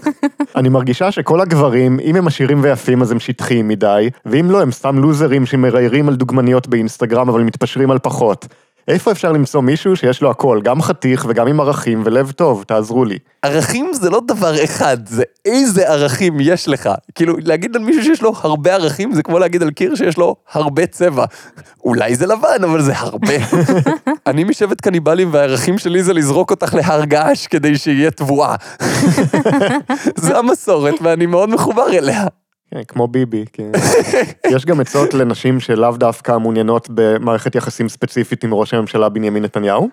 אני 0.56 0.68
מרגישה 0.68 1.10
שכל 1.12 1.40
הגברים, 1.40 2.00
אם 2.00 2.16
הם 2.16 2.26
עשירים 2.26 2.58
ויפים 2.62 3.02
אז 3.02 3.10
הם 3.10 3.20
שטחיים 3.20 3.68
מדי, 3.68 4.10
ואם 4.26 4.50
לא 4.50 4.62
הם 4.62 4.72
סתם 4.72 4.98
לוזרים 4.98 5.46
שמראיירים 5.46 6.08
על 6.08 6.16
דוגמניות 6.16 6.68
באינסטגרם 6.68 7.28
אבל 7.28 7.40
מתפשרים 7.40 7.90
על 7.90 7.98
פחות. 7.98 8.46
איפה 8.88 9.12
אפשר 9.12 9.32
למצוא 9.32 9.60
מישהו 9.60 9.96
שיש 9.96 10.22
לו 10.22 10.30
הכל, 10.30 10.60
גם 10.64 10.82
חתיך 10.82 11.26
וגם 11.28 11.46
עם 11.46 11.60
ערכים 11.60 12.02
ולב 12.04 12.30
טוב, 12.30 12.64
תעזרו 12.66 13.04
לי. 13.04 13.18
ערכים 13.42 13.90
זה 13.92 14.10
לא 14.10 14.20
דבר 14.26 14.64
אחד, 14.64 15.08
זה 15.08 15.22
איזה 15.44 15.88
ערכים 15.88 16.36
יש 16.40 16.68
לך. 16.68 16.90
כאילו, 17.14 17.34
להגיד 17.42 17.76
על 17.76 17.82
מישהו 17.82 18.02
שיש 18.02 18.22
לו 18.22 18.32
הרבה 18.40 18.74
ערכים, 18.74 19.14
זה 19.14 19.22
כמו 19.22 19.38
להגיד 19.38 19.62
על 19.62 19.70
קיר 19.70 19.94
שיש 19.94 20.18
לו 20.18 20.36
הרבה 20.52 20.86
צבע. 20.86 21.24
אולי 21.84 22.16
זה 22.16 22.26
לבן, 22.26 22.64
אבל 22.64 22.82
זה 22.82 22.92
הרבה. 22.96 23.34
אני 24.26 24.44
משבט 24.44 24.80
קניבלים 24.80 25.28
והערכים 25.32 25.78
שלי 25.78 26.02
זה 26.02 26.14
לזרוק 26.14 26.50
אותך 26.50 26.74
להר 26.74 27.04
געש 27.04 27.46
כדי 27.46 27.78
שיהיה 27.78 28.10
תבואה. 28.10 28.54
זה 30.24 30.38
המסורת 30.38 30.94
ואני 31.02 31.26
מאוד 31.26 31.48
מחובר 31.48 31.88
אליה. 31.88 32.26
כן, 32.70 32.82
כמו 32.88 33.08
ביבי, 33.08 33.44
כן. 33.52 33.70
יש 34.54 34.66
גם 34.66 34.80
עצות 34.80 35.14
לנשים 35.14 35.60
שלאו 35.60 35.96
דווקא 35.96 36.38
מעוניינות 36.38 36.88
במערכת 36.94 37.54
יחסים 37.54 37.88
ספציפית 37.88 38.44
עם 38.44 38.54
ראש 38.54 38.74
הממשלה 38.74 39.08
בנימין 39.08 39.42
נתניהו. 39.42 39.88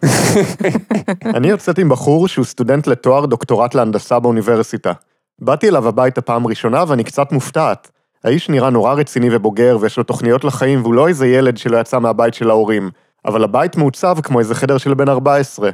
אני 1.35 1.47
יוצאת 1.47 1.79
עם 1.79 1.89
בחור 1.89 2.27
שהוא 2.27 2.45
סטודנט 2.45 2.87
לתואר 2.87 3.25
דוקטורט 3.25 3.75
להנדסה 3.75 4.19
באוניברסיטה. 4.19 4.91
באתי 5.39 5.69
אליו 5.69 5.87
הביתה 5.87 6.21
פעם 6.21 6.47
ראשונה 6.47 6.83
ואני 6.87 7.03
קצת 7.03 7.31
מופתעת. 7.31 7.91
האיש 8.23 8.49
נראה 8.49 8.69
נורא 8.69 8.93
רציני 8.93 9.35
ובוגר 9.35 9.77
ויש 9.81 9.97
לו 9.97 10.03
תוכניות 10.03 10.43
לחיים 10.43 10.81
והוא 10.81 10.93
לא 10.93 11.07
איזה 11.07 11.27
ילד 11.27 11.57
שלא 11.57 11.77
יצא 11.77 11.99
מהבית 11.99 12.33
של 12.33 12.49
ההורים. 12.49 12.89
אבל 13.25 13.43
הבית 13.43 13.77
מעוצב 13.77 14.17
כמו 14.23 14.39
איזה 14.39 14.55
חדר 14.55 14.77
של 14.77 14.93
בן 14.93 15.09
14. 15.09 15.69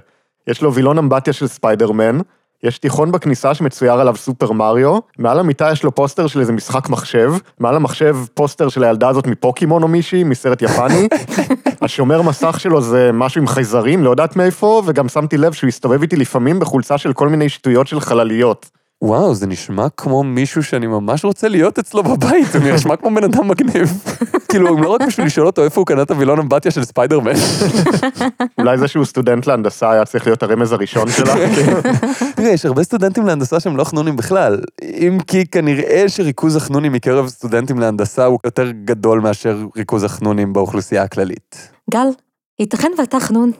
יש 0.48 0.62
לו 0.62 0.74
וילון 0.74 0.98
אמבטיה 0.98 1.34
של 1.34 1.48
ספיידרמן, 1.48 2.20
יש 2.64 2.80
שטיחון 2.80 3.12
בכניסה 3.12 3.54
שמצויר 3.54 3.94
עליו 3.94 4.16
סופר 4.16 4.52
מריו, 4.52 5.00
מעל 5.18 5.40
המיטה 5.40 5.70
יש 5.72 5.84
לו 5.84 5.96
פוסטר 5.96 6.28
של 6.28 6.40
איזה 6.40 6.52
משחק 6.54 6.90
מחשב, 6.90 7.34
מעל 7.60 7.76
המחשב 7.76 8.18
פוסטר 8.34 8.70
של 8.70 8.84
הילדה 8.84 9.10
הזאת 9.10 9.28
מפוקימון 9.28 9.84
או 9.84 9.88
מישהי, 9.88 10.24
מסרט 10.24 10.62
יפני, 10.62 11.08
השומר 11.82 12.22
מסך 12.22 12.60
שלו 12.60 12.82
זה 12.82 13.12
משהו 13.14 13.42
עם 13.42 13.48
חייזרים, 13.48 14.04
לא 14.04 14.10
יודעת 14.10 14.36
מאיפה, 14.36 14.82
וגם 14.86 15.10
שמתי 15.10 15.38
לב 15.38 15.54
שהוא 15.54 15.68
הסתובב 15.68 16.02
איתי 16.02 16.16
לפעמים 16.16 16.60
בחולצה 16.60 16.98
של 16.98 17.14
כל 17.14 17.30
מיני 17.30 17.50
שטויות 17.50 17.88
של 17.88 18.00
חלליות. 18.00 18.79
וואו, 19.02 19.36
זה 19.36 19.48
נשמע 19.48 19.88
כמו 19.98 20.24
מישהו 20.24 20.64
שאני 20.64 20.88
ממש 20.88 21.26
רוצה 21.26 21.48
להיות 21.48 21.80
אצלו 21.80 22.04
בבית, 22.04 22.56
הוא 22.56 22.74
נשמע 22.74 22.96
כמו 22.96 23.16
בן 23.16 23.24
אדם 23.24 23.48
מגניב. 23.48 24.04
כאילו, 24.50 24.78
אם 24.78 24.84
לא 24.84 24.90
רק 24.90 25.02
בשביל 25.08 25.26
לשאול 25.26 25.48
אותו 25.48 25.64
איפה 25.64 25.82
הוא 25.82 25.88
קנה 25.88 26.02
את 26.02 26.12
הווילון 26.12 26.40
אמבטיה 26.40 26.72
של 26.72 26.84
ספיידרמן. 26.84 27.32
אולי 28.60 28.78
זה 28.78 28.88
שהוא 28.88 29.06
סטודנט 29.06 29.48
להנדסה 29.48 29.92
היה 29.92 30.06
צריך 30.06 30.28
להיות 30.28 30.44
הרמז 30.44 30.72
הראשון 30.72 31.12
שלה. 31.18 31.34
תראה, 32.36 32.50
יש 32.50 32.66
הרבה 32.66 32.84
סטודנטים 32.84 33.26
להנדסה 33.26 33.60
שהם 33.60 33.78
לא 33.78 33.84
חנונים 33.84 34.16
בכלל. 34.16 34.62
אם 34.82 35.18
כי 35.28 35.46
כנראה 35.46 36.04
שריכוז 36.08 36.56
החנונים 36.56 36.92
מקרב 36.92 37.28
סטודנטים 37.28 37.80
להנדסה 37.80 38.26
הוא 38.26 38.40
יותר 38.44 38.72
גדול 38.72 39.20
מאשר 39.20 39.66
ריכוז 39.76 40.04
החנונים 40.04 40.54
באוכלוסייה 40.54 41.04
הכללית. 41.04 41.70
גל, 41.92 42.08
ייתכן 42.60 42.92
ואתה 42.98 43.20
חנון. 43.20 43.52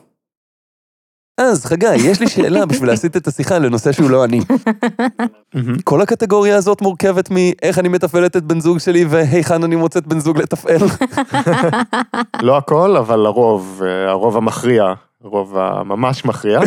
אז 1.40 1.64
חגי, 1.64 1.94
יש 1.94 2.20
לי 2.20 2.28
שאלה 2.28 2.66
בשביל 2.66 2.88
להסיט 2.90 3.16
את 3.16 3.26
השיחה 3.26 3.58
לנושא 3.58 3.92
שהוא 3.92 4.10
לא 4.10 4.24
אני. 4.24 4.40
כל 5.84 6.00
הקטגוריה 6.00 6.56
הזאת 6.56 6.82
מורכבת 6.82 7.30
מאיך 7.30 7.78
אני 7.78 7.88
מתפעלת 7.88 8.36
את 8.36 8.44
בן 8.44 8.60
זוג 8.60 8.78
שלי 8.78 9.04
והיכן 9.04 9.64
אני 9.64 9.76
מוצאת 9.76 10.06
בן 10.06 10.18
זוג 10.20 10.38
לתפעל. 10.38 10.80
לא 12.46 12.56
הכל, 12.56 12.96
אבל 12.96 13.26
הרוב, 13.26 13.82
אה, 13.84 14.10
הרוב 14.10 14.36
המכריע, 14.36 14.92
הרוב 15.24 15.56
הממש 15.56 16.24
מכריע. 16.24 16.60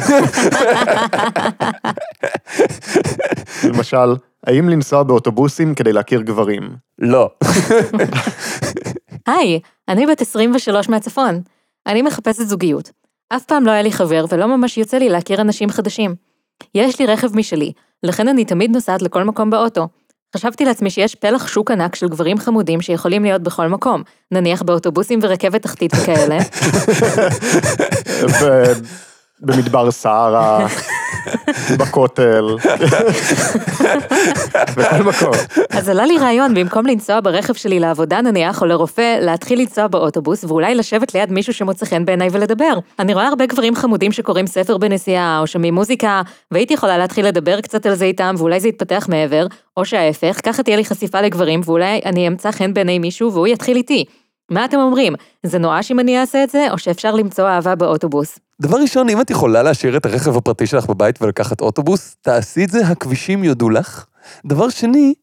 למשל, 3.67 4.15
האם 4.47 4.69
לנסוע 4.69 5.03
באוטובוסים 5.03 5.75
כדי 5.75 5.93
להכיר 5.93 6.21
גברים? 6.21 6.69
לא. 6.99 7.29
היי, 9.27 9.59
אני 9.89 10.05
בת 10.05 10.21
23 10.21 10.89
מהצפון. 10.89 11.41
אני 11.87 12.01
מחפשת 12.01 12.43
זוגיות. 12.47 13.02
אף 13.35 13.43
פעם 13.43 13.65
לא 13.65 13.71
היה 13.71 13.81
לי 13.81 13.91
חבר 13.91 14.25
ולא 14.29 14.47
ממש 14.47 14.77
יוצא 14.77 14.97
לי 14.97 15.09
להכיר 15.09 15.41
אנשים 15.41 15.69
חדשים. 15.69 16.15
יש 16.75 16.99
לי 16.99 17.05
רכב 17.05 17.37
משלי, 17.37 17.71
לכן 18.03 18.27
אני 18.27 18.45
תמיד 18.45 18.71
נוסעת 18.71 19.01
לכל 19.01 19.23
מקום 19.23 19.49
באוטו. 19.49 19.87
חשבתי 20.35 20.65
לעצמי 20.65 20.89
שיש 20.89 21.15
פלח 21.15 21.47
שוק 21.47 21.71
ענק 21.71 21.95
של 21.95 22.07
גברים 22.07 22.37
חמודים 22.37 22.81
שיכולים 22.81 23.23
להיות 23.23 23.43
בכל 23.43 23.67
מקום, 23.67 24.03
נניח 24.31 24.61
באוטובוסים 24.61 25.19
ורכבת 25.21 25.61
תחתית 25.61 25.91
וכאלה. 25.95 26.37
במדבר 29.43 29.91
סהרה, 29.91 30.67
בכותל, 31.79 32.55
בכל 34.77 35.03
מקום. 35.03 35.31
אז 35.69 35.89
עלה 35.89 36.05
לי 36.05 36.17
רעיון, 36.17 36.53
במקום 36.53 36.85
לנסוע 36.85 37.19
ברכב 37.19 37.53
שלי 37.53 37.79
לעבודה 37.79 38.21
נניח, 38.21 38.61
או 38.61 38.67
לרופא, 38.67 39.17
להתחיל 39.21 39.59
לנסוע 39.59 39.87
באוטובוס, 39.87 40.43
ואולי 40.43 40.75
לשבת 40.75 41.13
ליד 41.13 41.31
מישהו 41.31 41.53
שמוצא 41.53 41.85
חן 41.85 42.05
בעיניי 42.05 42.27
ולדבר. 42.31 42.73
אני 42.99 43.13
רואה 43.13 43.27
הרבה 43.27 43.45
גברים 43.45 43.75
חמודים 43.75 44.11
שקוראים 44.11 44.47
ספר 44.47 44.77
בנסיעה, 44.77 45.39
או 45.39 45.47
שומעים 45.47 45.73
מוזיקה, 45.73 46.21
והייתי 46.51 46.73
יכולה 46.73 46.97
להתחיל 46.97 47.27
לדבר 47.27 47.61
קצת 47.61 47.85
על 47.85 47.95
זה 47.95 48.05
איתם, 48.05 48.35
ואולי 48.37 48.59
זה 48.59 48.67
יתפתח 48.67 49.05
מעבר, 49.09 49.47
או 49.77 49.85
שההפך, 49.85 50.39
ככה 50.43 50.63
תהיה 50.63 50.77
לי 50.77 50.85
חשיפה 50.85 51.21
לגברים, 51.21 51.61
ואולי 51.65 52.01
אני 52.05 52.27
אמצא 52.27 52.51
חן 52.51 52.73
בעיני 52.73 52.99
מישהו 52.99 53.33
והוא 53.33 53.47
יתחיל 53.47 53.77
איתי. 53.77 54.05
מה 54.51 54.65
אתם 54.65 54.77
אומרים? 54.77 55.13
זה 55.43 55.59
נואש 55.59 55.91
אם 55.91 55.99
אני 55.99 56.19
אעשה 56.19 56.43
את 56.43 56.49
זה, 56.49 56.67
או 56.71 56.77
שאפשר 56.77 57.15
למצוא 57.15 57.47
אהבה 57.47 57.75
באוטובוס? 57.75 58.39
דבר 58.61 58.77
ראשון, 58.77 59.09
אם 59.09 59.21
את 59.21 59.29
יכולה 59.29 59.63
להשאיר 59.63 59.97
את 59.97 60.05
הרכב 60.05 60.37
הפרטי 60.37 60.67
שלך 60.67 60.85
בבית 60.85 61.21
ולקחת 61.21 61.61
אוטובוס, 61.61 62.15
תעשי 62.21 62.63
את 62.63 62.69
זה, 62.69 62.87
הכבישים 62.87 63.43
יודו 63.43 63.69
לך. 63.69 64.05
דבר 64.45 64.69
שני, 64.69 65.13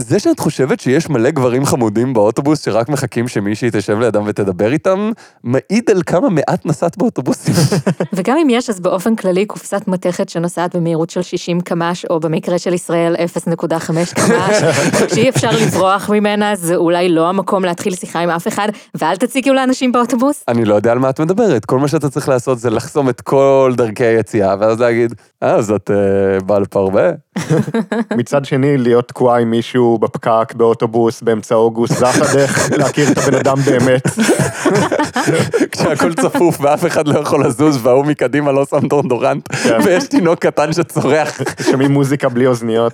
זה 0.00 0.18
שאת 0.18 0.40
חושבת 0.40 0.80
שיש 0.80 1.08
מלא 1.08 1.30
גברים 1.30 1.64
חמודים 1.64 2.14
באוטובוס 2.14 2.64
שרק 2.64 2.88
מחכים 2.88 3.28
שמישהי 3.28 3.68
תשב 3.72 3.98
לידם 3.98 4.22
ותדבר 4.26 4.72
איתם, 4.72 5.10
מעיד 5.44 5.90
על 5.90 6.02
כמה 6.06 6.28
מעט 6.28 6.66
נסעת 6.66 6.98
באוטובוסים. 6.98 7.54
וגם 8.16 8.36
אם 8.36 8.46
יש, 8.50 8.70
אז 8.70 8.80
באופן 8.80 9.16
כללי 9.16 9.46
קופסת 9.46 9.88
מתכת 9.88 10.28
שנוסעת 10.28 10.76
במהירות 10.76 11.10
של 11.10 11.22
60 11.22 11.60
קמ"ש, 11.60 12.04
או 12.04 12.20
במקרה 12.20 12.58
של 12.58 12.74
ישראל 12.74 13.16
0.5 13.16 14.14
קמ"ש, 14.14 14.58
שאי 15.14 15.28
אפשר 15.28 15.50
לברוח 15.50 16.10
ממנה, 16.10 16.54
זה 16.56 16.76
אולי 16.76 17.08
לא 17.08 17.28
המקום 17.28 17.64
להתחיל 17.64 17.94
שיחה 17.94 18.20
עם 18.20 18.30
אף 18.30 18.48
אחד, 18.48 18.68
ואל 18.94 19.16
תציגו 19.16 19.52
לאנשים 19.52 19.92
באוטובוס. 19.92 20.44
אני 20.48 20.64
לא 20.64 20.74
יודע 20.74 20.92
על 20.92 20.98
מה 20.98 21.10
את 21.10 21.20
מדברת, 21.20 21.64
כל 21.64 21.78
מה 21.78 21.88
שאתה 21.88 22.08
צריך 22.08 22.28
לעשות 22.28 22.58
זה 22.58 22.70
לחסום 22.70 23.08
את 23.08 23.20
כל 23.20 23.72
דרכי 23.76 24.04
היציאה, 24.04 24.54
ואז 24.60 24.80
להגיד, 24.80 25.14
אה, 25.42 25.54
אז 25.54 25.70
את 25.70 25.90
אה, 25.90 26.40
באה 26.40 26.58
לפה 26.58 26.80
הרבה? 26.80 27.10
מצד 28.18 28.44
שני, 28.44 28.78
להיות 28.78 29.08
תקועה 29.08 29.38
עם 29.38 29.50
מישהו 29.50 29.85
בפקק, 30.00 30.54
באוטובוס, 30.54 31.22
באמצע 31.22 31.54
אוגוסט, 31.54 31.98
זה 31.98 32.10
אחלה 32.10 32.26
דרך 32.32 32.70
להכיר 32.78 33.12
את 33.12 33.18
הבן 33.18 33.34
אדם 33.34 33.56
באמת. 33.56 34.02
כשהכל 35.72 36.14
צפוף 36.14 36.60
ואף 36.60 36.86
אחד 36.86 37.08
לא 37.08 37.18
יכול 37.18 37.46
לזוז 37.46 37.78
וההוא 37.82 38.06
מקדימה 38.06 38.52
לא 38.52 38.64
שם 38.64 38.88
דורדורנט, 38.88 39.48
כן. 39.62 39.78
ויש 39.84 40.08
תינוק 40.08 40.38
קטן 40.38 40.72
שצורח. 40.72 41.40
שומעים 41.70 41.92
מוזיקה 41.92 42.28
בלי 42.28 42.46
אוזניות. 42.46 42.92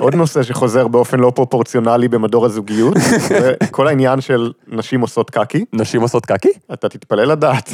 עוד 0.00 0.14
נושא 0.14 0.42
שחוזר 0.42 0.88
באופן 0.88 1.20
לא 1.20 1.32
פרופורציונלי 1.34 2.08
במדור 2.08 2.46
הזוגיות, 2.46 2.96
זה 3.28 3.52
כל 3.70 3.88
העניין 3.88 4.20
של 4.20 4.52
נשים 4.68 5.00
עושות 5.00 5.30
קקי. 5.30 5.64
נשים 5.72 6.02
עושות 6.02 6.26
קקי? 6.26 6.52
אתה 6.72 6.88
תתפלא 6.88 7.24
לדעת. 7.24 7.70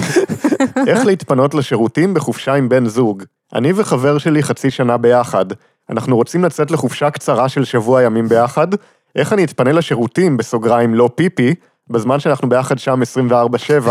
איך 0.86 1.06
להתפנות 1.06 1.54
לשירותים 1.54 2.14
בחופשה 2.14 2.54
עם 2.54 2.68
בן 2.68 2.86
זוג? 2.86 3.22
אני 3.54 3.72
וחבר 3.76 4.18
שלי 4.18 4.42
חצי 4.42 4.70
שנה 4.70 4.96
ביחד. 4.96 5.46
אנחנו 5.90 6.16
רוצים 6.16 6.44
לצאת 6.44 6.70
לחופשה 6.70 7.10
קצרה 7.10 7.48
של 7.48 7.64
שבוע 7.64 8.02
ימים 8.02 8.28
ביחד. 8.28 8.68
איך 9.16 9.32
אני 9.32 9.44
אתפנה 9.44 9.72
לשירותים, 9.72 10.36
בסוגריים 10.36 10.94
לא 10.94 11.10
פיפי, 11.14 11.54
בזמן 11.90 12.20
שאנחנו 12.20 12.48
ביחד 12.48 12.78
שם 12.78 13.00
24/7. 13.02 13.90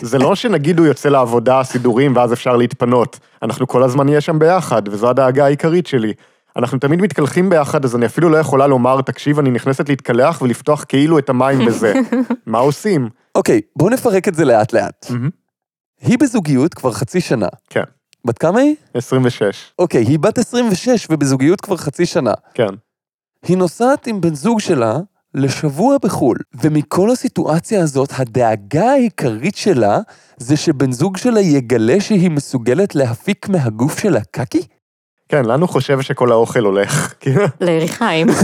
זה 0.00 0.18
לא 0.18 0.34
שנגיד 0.34 0.78
הוא 0.78 0.86
יוצא 0.86 1.08
לעבודה, 1.08 1.62
סידורים, 1.62 2.16
ואז 2.16 2.32
אפשר 2.32 2.56
להתפנות. 2.56 3.18
אנחנו 3.42 3.66
כל 3.66 3.82
הזמן 3.82 4.06
נהיה 4.06 4.20
שם 4.20 4.38
ביחד, 4.38 4.82
וזו 4.88 5.10
הדאגה 5.10 5.44
העיקרית 5.44 5.86
שלי. 5.86 6.12
אנחנו 6.56 6.78
תמיד 6.78 7.02
מתקלחים 7.02 7.50
ביחד, 7.50 7.84
אז 7.84 7.96
אני 7.96 8.06
אפילו 8.06 8.28
לא 8.28 8.36
יכולה 8.36 8.66
לומר, 8.66 9.00
תקשיב, 9.00 9.38
אני 9.38 9.50
נכנסת 9.50 9.88
להתקלח 9.88 10.42
ולפתוח 10.42 10.84
כאילו 10.88 11.18
את 11.18 11.28
המים 11.28 11.66
בזה. 11.66 11.94
מה 12.46 12.58
עושים? 12.58 13.08
אוקיי, 13.34 13.60
בואו 13.76 13.90
נפרק 13.90 14.28
את 14.28 14.34
זה 14.34 14.44
לאט 14.44 14.72
לאט. 14.72 15.06
היא 16.00 16.18
בזוגיות 16.18 16.74
כבר 16.74 16.92
חצי 16.92 17.20
שנה. 17.20 17.48
כן, 17.70 17.82
בת 18.26 18.38
כמה 18.38 18.60
היא? 18.60 18.74
26, 18.94 19.72
אוקיי, 19.78 20.04
היא 20.04 20.18
בת 20.18 20.38
26 20.38 21.06
ובזוגיות 21.10 21.60
כבר 21.60 21.76
חצי 21.76 22.06
שנה. 22.06 22.32
כן. 22.54 22.68
היא 23.42 23.56
נוסעת 23.56 24.06
עם 24.06 24.20
בן 24.20 24.34
זוג 24.34 24.60
שלה 24.60 24.98
לשבוע 25.34 25.96
בחו"ל, 26.02 26.36
ומכל 26.54 27.10
הסיטואציה 27.10 27.82
הזאת, 27.82 28.08
הדאגה 28.18 28.90
העיקרית 28.90 29.56
שלה 29.56 29.98
זה 30.36 30.56
שבן 30.56 30.92
זוג 30.92 31.16
שלה 31.16 31.40
יגלה 31.40 32.00
שהיא 32.00 32.30
מסוגלת 32.30 32.94
להפיק 32.94 33.48
מהגוף 33.48 33.98
שלה 33.98 34.20
קקי? 34.30 34.62
כן, 35.28 35.44
לנו 35.44 35.68
חושב 35.68 36.00
שכל 36.00 36.32
האוכל 36.32 36.64
הולך. 36.64 37.14
ליריחיים. 37.60 38.26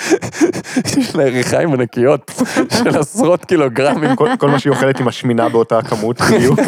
יש 0.98 1.16
לה 1.16 1.26
יריחיים 1.26 1.72
ענקיות 1.72 2.30
של 2.78 2.98
עשרות 2.98 3.44
קילוגרמים. 3.44 4.16
כל, 4.16 4.28
כל 4.38 4.48
מה 4.48 4.58
שהיא 4.58 4.70
אוכלת 4.70 5.00
עם 5.00 5.08
השמינה 5.08 5.48
באותה 5.48 5.82
כמות 5.82 6.20
בדיוק. 6.20 6.58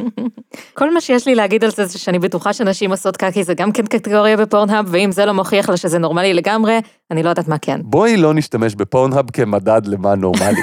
כל 0.78 0.94
מה 0.94 1.00
שיש 1.00 1.26
לי 1.26 1.34
להגיד 1.34 1.64
על 1.64 1.70
זה 1.70 1.86
זה 1.86 1.98
שאני 1.98 2.18
בטוחה 2.18 2.52
שנשים 2.52 2.90
עושות 2.90 3.16
קקי 3.16 3.44
זה 3.44 3.54
גם 3.54 3.72
כן 3.72 3.86
קטגוריה 3.86 4.36
בפורנהאב, 4.36 4.86
ואם 4.88 5.12
זה 5.12 5.26
לא 5.26 5.32
מוכיח 5.32 5.68
לה 5.68 5.76
שזה 5.76 5.98
נורמלי 5.98 6.34
לגמרי, 6.34 6.80
אני 7.10 7.22
לא 7.22 7.28
יודעת 7.28 7.48
מה 7.48 7.58
כן. 7.58 7.80
בואי 7.84 8.16
לא 8.16 8.34
נשתמש 8.34 8.74
בפורנהאב 8.74 9.30
כמדד 9.30 9.86
למה 9.86 10.14
נורמלי. 10.14 10.60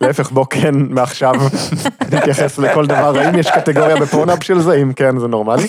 להפך, 0.00 0.30
בוא 0.30 0.44
כן, 0.50 0.74
מעכשיו 0.74 1.34
נתייחס 2.12 2.58
לכל 2.58 2.86
דבר, 2.86 3.18
האם 3.18 3.38
יש 3.38 3.50
קטגוריה 3.50 3.96
בפורנאפ 3.96 4.44
של 4.44 4.60
זה? 4.60 4.74
אם 4.74 4.92
כן, 4.92 5.18
זה 5.18 5.28
נורמלי. 5.28 5.68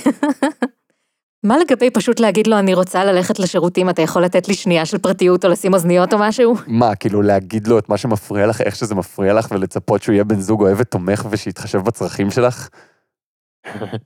מה 1.44 1.58
לגבי 1.58 1.90
פשוט 1.90 2.20
להגיד 2.20 2.48
לו 2.48 2.60
אני 2.60 2.74
רוצה 2.74 3.06
ללכת 3.06 3.40
לשירותים, 3.40 3.90
אתה 3.90 4.02
יכול 4.02 4.24
לתת 4.24 4.48
לי 4.48 4.54
שנייה 4.54 4.86
של 4.86 4.98
פרטיות 4.98 5.46
או 5.46 5.50
לשים 5.50 5.74
אוזניות 5.74 6.14
או 6.14 6.18
משהו? 6.20 6.56
מה, 6.68 6.96
כאילו 6.96 7.22
להגיד 7.22 7.68
לו 7.68 7.80
את 7.80 7.90
מה 7.90 7.98
שמפריע 7.98 8.48
לך, 8.48 8.62
איך 8.62 8.76
שזה 8.76 8.96
מפריע 8.96 9.34
לך, 9.34 9.48
ולצפות 9.52 10.04
שהוא 10.04 10.14
יהיה 10.14 10.24
בן 10.24 10.40
זוג 10.40 10.62
אוהב 10.62 10.78
ותומך 10.80 11.28
ושיתחשב 11.30 11.78
בצרכים 11.78 12.32
שלך? 12.32 12.70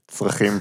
צרכים. 0.07 0.53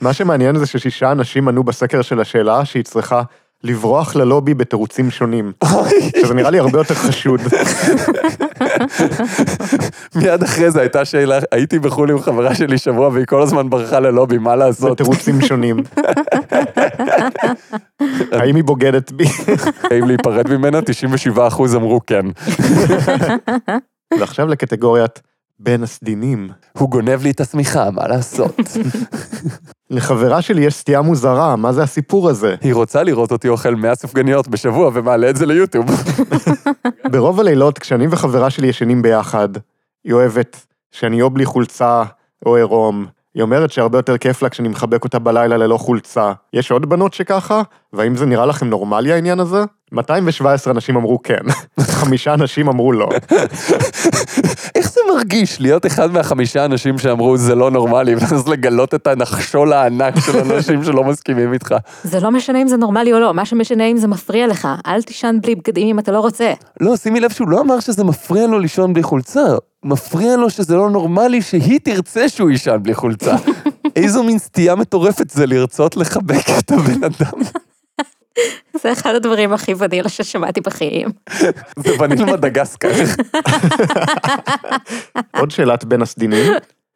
מה 0.00 0.12
שמעניין 0.12 0.58
זה 0.58 0.66
ששישה 0.66 1.12
אנשים 1.12 1.48
ענו 1.48 1.64
בסקר 1.64 2.02
של 2.02 2.20
השאלה 2.20 2.64
שהיא 2.64 2.84
צריכה 2.84 3.22
לברוח 3.64 4.16
ללובי 4.16 4.54
בתירוצים 4.54 5.10
שונים. 5.10 5.52
שזה 6.20 6.34
נראה 6.34 6.50
לי 6.50 6.58
הרבה 6.58 6.78
יותר 6.78 6.94
חשוד. 6.94 7.40
מיד 10.14 10.42
אחרי 10.42 10.70
זה 10.70 10.80
הייתה 10.80 11.04
שאלה, 11.04 11.38
הייתי 11.52 11.78
בחו"ל 11.78 12.10
עם 12.10 12.20
חברה 12.20 12.54
שלי 12.54 12.78
שבוע 12.78 13.08
והיא 13.08 13.26
כל 13.26 13.42
הזמן 13.42 13.70
ברחה 13.70 14.00
ללובי, 14.00 14.38
מה 14.38 14.56
לעשות? 14.56 14.92
בתירוצים 14.92 15.40
שונים. 15.40 15.76
האם 18.32 18.56
היא 18.56 18.64
בוגדת 18.64 19.12
בי? 19.12 19.24
האם 19.90 20.08
להיפרד 20.08 20.50
ממנה? 20.50 20.78
97% 21.36 21.76
אמרו 21.76 22.00
כן. 22.06 22.26
ועכשיו 24.20 24.46
לקטגוריית 24.46 25.22
בין 25.62 25.82
הסדינים. 25.82 26.48
הוא 26.78 26.90
גונב 26.90 27.22
לי 27.22 27.30
את 27.30 27.40
השמיכה, 27.40 27.90
מה 27.90 28.08
לעשות? 28.08 28.60
לחברה 29.90 30.42
שלי 30.42 30.64
יש 30.64 30.74
סטייה 30.74 31.02
מוזרה, 31.02 31.56
מה 31.56 31.72
זה 31.72 31.82
הסיפור 31.82 32.30
הזה? 32.30 32.54
היא 32.60 32.74
רוצה 32.74 33.02
לראות 33.02 33.32
אותי 33.32 33.48
אוכל 33.48 33.74
100 33.74 33.94
סופגניות 33.94 34.48
בשבוע 34.48 34.90
ומעלה 34.94 35.30
את 35.30 35.36
זה 35.36 35.46
ליוטיוב. 35.46 35.86
ברוב 37.12 37.40
הלילות, 37.40 37.78
כשאני 37.78 38.06
וחברה 38.10 38.50
שלי 38.50 38.66
ישנים 38.66 39.02
ביחד, 39.02 39.48
היא 40.04 40.12
אוהבת 40.12 40.66
שאני 40.90 41.22
או 41.22 41.30
בלי 41.30 41.44
חולצה 41.44 42.02
או 42.46 42.56
עירום. 42.56 43.06
היא 43.34 43.42
אומרת 43.42 43.72
שהרבה 43.72 43.98
יותר 43.98 44.18
כיף 44.18 44.42
לה 44.42 44.48
כשאני 44.48 44.68
מחבק 44.68 45.04
אותה 45.04 45.18
בלילה 45.18 45.56
ללא 45.56 45.76
חולצה. 45.76 46.32
יש 46.52 46.70
עוד 46.70 46.88
בנות 46.88 47.14
שככה? 47.14 47.62
והאם 47.92 48.16
זה 48.16 48.26
נראה 48.26 48.46
לכם 48.46 48.66
נורמלי 48.66 49.12
העניין 49.12 49.40
הזה? 49.40 49.64
217 49.92 50.72
אנשים 50.72 50.96
אמרו 50.96 51.22
כן, 51.22 51.40
חמישה 51.80 52.34
אנשים 52.34 52.68
אמרו 52.68 52.92
לא. 52.92 53.08
איך 54.76 54.92
זה 54.92 55.00
מרגיש 55.14 55.60
להיות 55.60 55.86
אחד 55.86 56.12
מהחמישה 56.12 56.64
אנשים 56.64 56.98
שאמרו 56.98 57.36
זה 57.36 57.54
לא 57.54 57.70
נורמלי, 57.70 58.14
ואז 58.14 58.48
לגלות 58.48 58.94
את 58.94 59.06
הנחשול 59.06 59.72
הענק 59.72 60.14
של 60.26 60.38
אנשים 60.38 60.84
שלא 60.84 61.04
מסכימים 61.04 61.52
איתך? 61.52 61.74
זה 62.04 62.20
לא 62.20 62.30
משנה 62.30 62.62
אם 62.62 62.68
זה 62.68 62.76
נורמלי 62.76 63.12
או 63.12 63.18
לא, 63.20 63.34
מה 63.34 63.44
שמשנה 63.44 63.84
אם 63.84 63.96
זה 63.96 64.08
מפריע 64.08 64.46
לך. 64.46 64.68
אל 64.86 65.02
תישן 65.02 65.36
בלי 65.42 65.54
בגדים 65.54 65.88
אם 65.88 65.98
אתה 65.98 66.12
לא 66.12 66.20
רוצה. 66.20 66.52
לא, 66.80 66.96
שימי 66.96 67.20
לב 67.20 67.30
שהוא 67.30 67.48
לא 67.48 67.60
אמר 67.60 67.80
שזה 67.80 68.04
מפריע 68.04 68.46
לו 68.46 68.58
לישון 68.58 68.92
בלי 68.92 69.02
חולצה, 69.02 69.44
מפריע 69.84 70.36
לו 70.36 70.50
שזה 70.50 70.76
לא 70.76 70.90
נורמלי 70.90 71.42
שהיא 71.42 71.80
תרצה 71.84 72.28
שהוא 72.28 72.50
יישן 72.50 72.78
בלי 72.82 72.94
חולצה. 72.94 73.36
איזו 73.96 74.22
מין 74.22 74.38
סטייה 74.38 74.74
מטורפת 74.74 75.30
זה 75.30 75.46
לרצות 75.46 75.96
לחבק 75.96 76.44
את 76.58 76.70
הבן 76.70 77.04
אדם. 77.04 77.42
זה 78.82 78.92
אחד 78.92 79.14
הדברים 79.14 79.52
הכי 79.52 79.74
ונילה 79.78 80.08
ששמעתי 80.08 80.60
בחיים. 80.60 81.08
זה 81.76 82.00
וניל 82.00 82.24
מדגסקר. 82.24 82.90
עוד 85.40 85.50
שאלת 85.50 85.84
בין 85.84 86.02
הסדינים, 86.02 86.52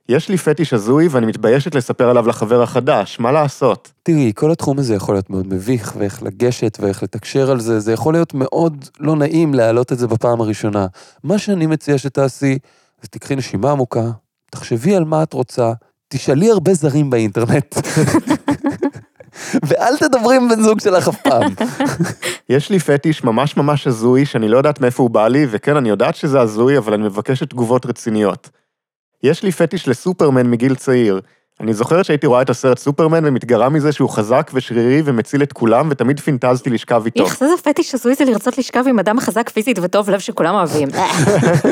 יש 0.08 0.28
לי 0.28 0.36
פטיש 0.36 0.72
הזוי 0.72 1.08
ואני 1.08 1.26
מתביישת 1.26 1.74
לספר 1.74 2.10
עליו 2.10 2.28
לחבר 2.28 2.62
החדש, 2.62 3.20
מה 3.20 3.32
לעשות? 3.32 3.92
תראי, 4.02 4.32
כל 4.34 4.50
התחום 4.50 4.78
הזה 4.78 4.94
יכול 4.94 5.14
להיות 5.14 5.30
מאוד 5.30 5.46
מביך, 5.46 5.94
ואיך 5.98 6.22
לגשת 6.22 6.78
ואיך 6.80 7.02
לתקשר 7.02 7.50
על 7.50 7.60
זה, 7.60 7.80
זה 7.80 7.92
יכול 7.92 8.14
להיות 8.14 8.34
מאוד 8.34 8.84
לא 9.00 9.16
נעים 9.16 9.54
להעלות 9.54 9.92
את 9.92 9.98
זה 9.98 10.06
בפעם 10.06 10.40
הראשונה. 10.40 10.86
מה 11.24 11.38
שאני 11.38 11.66
מציע 11.66 11.98
שתעשי, 11.98 12.58
זה 13.02 13.08
תקחי 13.08 13.36
נשימה 13.36 13.70
עמוקה, 13.70 14.10
תחשבי 14.50 14.96
על 14.96 15.04
מה 15.04 15.22
את 15.22 15.32
רוצה, 15.32 15.72
תשאלי 16.08 16.50
הרבה 16.50 16.74
זרים 16.74 17.10
באינטרנט. 17.10 17.76
ואל 19.68 19.96
תדברי 19.96 20.36
עם 20.36 20.48
בן 20.48 20.62
זוג 20.62 20.80
שלך 20.80 21.08
אף 21.08 21.22
פעם. 21.22 21.52
יש 22.48 22.70
לי 22.70 22.78
פטיש 22.78 23.24
ממש 23.24 23.56
ממש 23.56 23.86
הזוי, 23.86 24.24
שאני 24.24 24.48
לא 24.48 24.56
יודעת 24.56 24.80
מאיפה 24.80 25.02
הוא 25.02 25.10
בא 25.10 25.28
לי, 25.28 25.46
וכן, 25.50 25.76
אני 25.76 25.88
יודעת 25.88 26.14
שזה 26.16 26.40
הזוי, 26.40 26.78
אבל 26.78 26.94
אני 26.94 27.02
מבקשת 27.02 27.50
תגובות 27.50 27.86
רציניות. 27.86 28.50
יש 29.22 29.42
לי 29.42 29.52
פטיש 29.52 29.88
לסופרמן 29.88 30.50
מגיל 30.50 30.74
צעיר. 30.74 31.20
אני 31.60 31.74
זוכרת 31.74 32.04
שהייתי 32.04 32.26
רואה 32.26 32.42
את 32.42 32.50
הסרט 32.50 32.78
סופרמן 32.78 33.26
ומתגרה 33.26 33.68
מזה 33.68 33.92
שהוא 33.92 34.10
חזק 34.10 34.50
ושרירי 34.54 35.02
ומציל 35.04 35.42
את 35.42 35.52
כולם, 35.52 35.88
ותמיד 35.90 36.20
פינטזתי 36.20 36.70
לשכב 36.70 37.02
איתו. 37.04 37.24
איך 37.24 37.38
זה 37.38 37.46
פטיש 37.64 37.94
הזוי 37.94 38.14
זה 38.14 38.24
לרצות 38.24 38.58
לשכב 38.58 38.84
עם 38.88 38.98
אדם 38.98 39.20
חזק 39.20 39.48
פיזית 39.48 39.78
וטוב 39.82 40.10
לב 40.10 40.18
שכולם 40.18 40.54
אוהבים. 40.54 40.88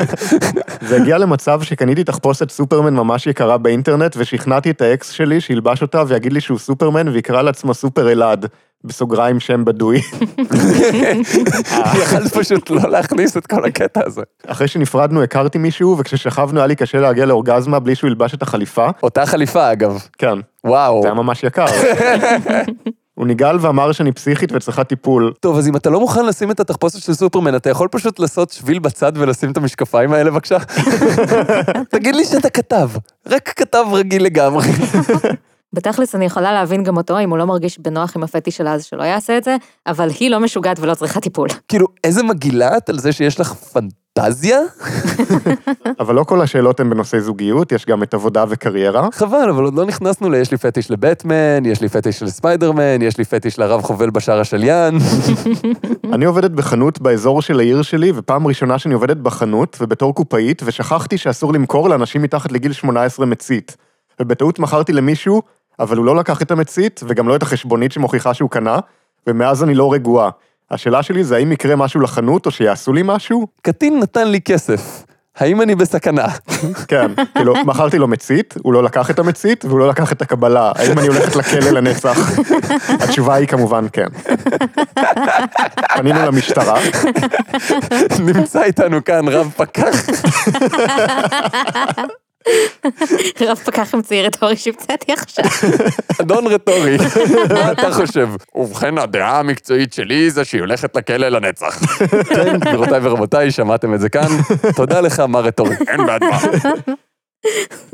זה 0.87 0.95
הגיע 0.95 1.17
למצב 1.17 1.61
שקניתי 1.63 2.03
תחפושת 2.03 2.51
סופרמן 2.51 2.93
ממש 2.93 3.27
יקרה 3.27 3.57
באינטרנט, 3.57 4.15
ושכנעתי 4.17 4.69
את 4.69 4.81
האקס 4.81 5.09
שלי 5.09 5.41
שילבש 5.41 5.81
אותה 5.81 6.03
ויגיד 6.07 6.33
לי 6.33 6.41
שהוא 6.41 6.59
סופרמן 6.59 7.07
ויקרא 7.07 7.41
לעצמו 7.41 7.73
סופר 7.73 8.11
אלעד. 8.11 8.45
בסוגריים 8.85 9.39
שם 9.39 9.65
בדוי. 9.65 10.01
יכלת 12.01 12.33
פשוט 12.33 12.69
לא 12.69 12.89
להכניס 12.89 13.37
את 13.37 13.47
כל 13.47 13.65
הקטע 13.65 14.01
הזה. 14.05 14.21
אחרי 14.47 14.67
שנפרדנו 14.67 15.23
הכרתי 15.23 15.57
מישהו, 15.57 15.95
וכששכבנו 15.99 16.59
היה 16.59 16.67
לי 16.67 16.75
קשה 16.75 16.99
להגיע 16.99 17.25
לאורגזמה 17.25 17.79
בלי 17.79 17.95
שהוא 17.95 18.07
ילבש 18.07 18.33
את 18.33 18.41
החליפה. 18.41 18.87
אותה 19.03 19.25
חליפה 19.25 19.71
אגב. 19.71 20.07
כן, 20.17 20.39
וואו. 20.63 21.01
זה 21.01 21.07
היה 21.07 21.15
ממש 21.15 21.43
יקר. 21.43 21.65
הוא 23.15 23.27
ניגל 23.27 23.57
ואמר 23.61 23.91
שאני 23.91 24.11
פסיכית 24.11 24.51
וצריכה 24.51 24.83
טיפול. 24.83 25.33
טוב, 25.39 25.57
אז 25.57 25.67
אם 25.67 25.75
אתה 25.75 25.89
לא 25.89 25.99
מוכן 25.99 26.25
לשים 26.25 26.51
את 26.51 26.59
התחפושת 26.59 27.03
של 27.03 27.13
סופרמן, 27.13 27.55
אתה 27.55 27.69
יכול 27.69 27.87
פשוט 27.87 28.19
לעשות 28.19 28.49
שביל 28.49 28.79
בצד 28.79 29.11
ולשים 29.15 29.51
את 29.51 29.57
המשקפיים 29.57 30.13
האלה 30.13 30.31
בבקשה? 30.31 30.57
תגיד 31.93 32.15
לי 32.15 32.25
שאתה 32.25 32.49
כתב, 32.49 32.89
רק 33.27 33.53
כתב 33.55 33.85
רגיל 33.93 34.23
לגמרי. 34.23 34.67
בתכלס 35.75 36.15
אני 36.15 36.25
יכולה 36.25 36.53
להבין 36.53 36.83
גם 36.83 36.97
אותו, 36.97 37.19
אם 37.19 37.29
הוא 37.29 37.37
לא 37.37 37.45
מרגיש 37.45 37.79
בנוח 37.79 38.15
עם 38.15 38.23
הפטיש 38.23 38.57
שלה, 38.57 38.73
אז 38.73 38.85
שלא 38.85 39.03
יעשה 39.03 39.37
את 39.37 39.43
זה, 39.43 39.55
אבל 39.87 40.09
היא 40.19 40.31
לא 40.31 40.39
משוגעת 40.39 40.79
ולא 40.79 40.93
צריכה 40.93 41.19
טיפול. 41.19 41.49
כאילו, 41.67 41.87
איזה 42.03 42.23
מגעילה 42.23 42.77
את 42.77 42.89
על 42.89 42.99
זה 42.99 43.11
שיש 43.11 43.39
לך 43.39 43.53
פנטזיה? 43.53 44.59
אבל 45.99 46.15
לא 46.15 46.23
כל 46.23 46.41
השאלות 46.41 46.79
הן 46.79 46.89
בנושא 46.89 47.19
זוגיות, 47.19 47.71
יש 47.71 47.85
גם 47.85 48.03
את 48.03 48.13
עבודה 48.13 48.45
וקריירה. 48.49 49.07
חבל, 49.13 49.49
אבל 49.49 49.63
עוד 49.63 49.73
לא 49.73 49.85
נכנסנו 49.85 50.29
ל... 50.29 50.35
יש 50.35 50.51
לי 50.51 50.57
פטיש 50.57 50.91
לבטמן, 50.91 51.65
יש 51.65 51.81
לי 51.81 51.89
פטיש 51.89 52.23
לספיידרמן, 52.23 53.01
יש 53.01 53.17
לי 53.17 53.25
פטיש 53.25 53.59
לרב 53.59 53.81
חובל 53.81 54.09
בשער 54.09 54.39
השליין. 54.39 54.97
אני 56.13 56.25
עובדת 56.25 56.51
בחנות 56.51 57.01
באזור 57.01 57.41
של 57.41 57.59
העיר 57.59 57.81
שלי, 57.81 58.11
ופעם 58.15 58.47
ראשונה 58.47 58.79
שאני 58.79 58.93
עובדת 58.93 59.17
בחנות, 59.17 59.77
ובתור 59.81 60.15
קופאית, 60.15 60.61
ושכחתי 60.65 61.17
שאסור 61.17 61.53
למכור 61.53 61.89
לאנשים 61.89 62.21
מתחת 62.21 62.51
לגיל 62.51 62.73
18 62.73 63.25
מצית. 63.25 63.77
ובטעות 64.19 64.59
מכרתי 64.59 64.93
למישהו, 64.93 65.41
אבל 65.79 65.97
הוא 65.97 66.05
לא 66.05 66.15
לקח 66.15 66.41
את 66.41 66.51
המצית, 66.51 67.01
וגם 67.07 67.27
לא 67.27 67.35
את 67.35 67.43
החשבונית 67.43 67.91
שמוכיחה 67.91 68.33
שהוא 68.33 68.49
קנה, 68.49 68.77
ומאז 69.27 69.63
אני 69.63 69.75
לא 69.75 69.93
רגועה. 69.93 70.29
השאלה 70.71 71.03
שלי 71.03 71.23
זה 71.23 71.35
האם 71.35 71.51
יקרה 71.51 71.75
משהו 71.75 72.01
לחנות, 72.01 72.45
או 72.45 72.51
שיעשו 72.51 72.93
לי 72.93 73.01
משהו? 73.05 73.47
קטין 73.61 73.99
נתן 73.99 74.27
לי 74.27 74.41
כסף. 74.41 75.05
האם 75.37 75.61
אני 75.61 75.75
בסכנה? 75.75 76.25
כן, 76.87 77.11
כאילו, 77.35 77.53
מכרתי 77.65 77.97
לו 77.97 78.07
מצית, 78.07 78.53
הוא 78.63 78.73
לא 78.73 78.83
לקח 78.83 79.09
את 79.09 79.19
המצית, 79.19 79.65
והוא 79.65 79.79
לא 79.79 79.87
לקח 79.87 80.11
את 80.11 80.21
הקבלה. 80.21 80.71
האם 80.75 80.99
אני 80.99 81.07
הולכת 81.07 81.35
לכלא 81.35 81.71
לנצח? 81.71 82.17
התשובה 82.89 83.33
היא 83.33 83.47
כמובן 83.47 83.85
כן. 83.93 84.07
פנינו 85.95 86.19
למשטרה, 86.25 86.79
נמצא 88.19 88.63
איתנו 88.63 89.03
כאן 89.03 89.27
רב 89.27 89.53
פקח. 89.55 90.05
רב 93.41 93.57
פקח 93.57 93.93
המציא 93.93 94.21
רטורי 94.21 94.55
שהמצאתי 94.55 95.13
עכשיו. 95.13 95.45
אדון 96.21 96.47
רטורי, 96.47 96.97
מה 97.49 97.71
אתה 97.71 97.91
חושב? 97.91 98.29
ובכן, 98.55 98.97
הדעה 98.97 99.39
המקצועית 99.39 99.93
שלי 99.93 100.29
זה 100.29 100.45
שהיא 100.45 100.61
הולכת 100.61 100.95
לכלא 100.95 101.29
לנצח. 101.29 101.79
כן, 102.35 102.59
גבירותיי 102.59 102.99
ורבותיי, 103.03 103.51
שמעתם 103.51 103.93
את 103.93 103.99
זה 103.99 104.09
כאן. 104.09 104.27
תודה 104.75 105.01
לך, 105.01 105.19
מר 105.19 105.39
רטורי. 105.39 105.75
אין 105.87 106.05
בעד 106.05 106.23
מה. 106.23 106.39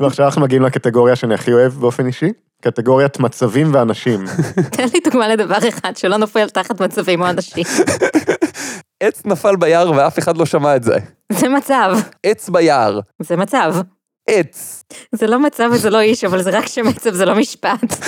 ועכשיו 0.00 0.26
אנחנו 0.26 0.42
מגיעים 0.42 0.62
לקטגוריה 0.62 1.16
שאני 1.16 1.34
הכי 1.34 1.52
אוהב 1.52 1.72
באופן 1.72 2.06
אישי, 2.06 2.32
קטגוריית 2.62 3.20
מצבים 3.20 3.74
ואנשים. 3.74 4.24
תן 4.70 4.86
לי 4.94 5.00
דוגמה 5.04 5.28
לדבר 5.28 5.68
אחד 5.68 5.96
שלא 5.96 6.16
נופל 6.16 6.48
תחת 6.48 6.80
מצבים 6.80 7.22
או 7.22 7.30
אנשים. 7.30 7.64
עץ 9.02 9.22
נפל 9.24 9.56
ביער 9.56 9.92
ואף 9.96 10.18
אחד 10.18 10.36
לא 10.36 10.46
שמע 10.46 10.76
את 10.76 10.82
זה. 10.82 10.96
זה 11.32 11.48
מצב, 11.48 11.92
עץ 12.26 12.48
ביער. 12.48 13.00
זה 13.18 13.36
מצב. 13.36 13.74
עץ. 14.26 14.84
זה 15.12 15.26
לא 15.26 15.40
מצב 15.40 15.70
וזה 15.72 15.90
לא 15.90 16.00
איש, 16.00 16.24
אבל 16.24 16.42
זה 16.42 16.50
רק 16.50 16.66
שם 16.66 16.88
עצב, 16.88 17.14
זה 17.14 17.24
לא 17.24 17.34
משפט. 17.34 18.04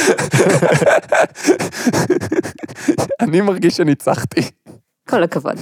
אני 3.21 3.41
מרגיש 3.41 3.77
שניצחתי. 3.77 4.41
כל 5.09 5.23
הכבוד. 5.23 5.55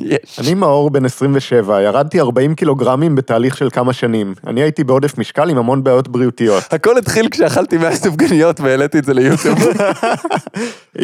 יש. 0.00 0.38
אני 0.38 0.54
מאור 0.54 0.90
בן 0.90 1.04
27, 1.04 1.82
ירדתי 1.82 2.20
40 2.20 2.54
קילוגרמים 2.54 3.14
בתהליך 3.14 3.56
של 3.56 3.70
כמה 3.70 3.92
שנים. 3.92 4.34
אני 4.46 4.62
הייתי 4.62 4.84
בעודף 4.84 5.18
משקל 5.18 5.50
עם 5.50 5.58
המון 5.58 5.84
בעיות 5.84 6.08
בריאותיות. 6.08 6.72
הכל 6.72 6.98
התחיל 6.98 7.28
כשאכלתי 7.30 7.78
100 7.78 7.96
סופגניות 7.96 8.60
והעליתי 8.60 8.98
את 8.98 9.04
זה 9.04 9.14
ליוטיוב. 9.14 9.58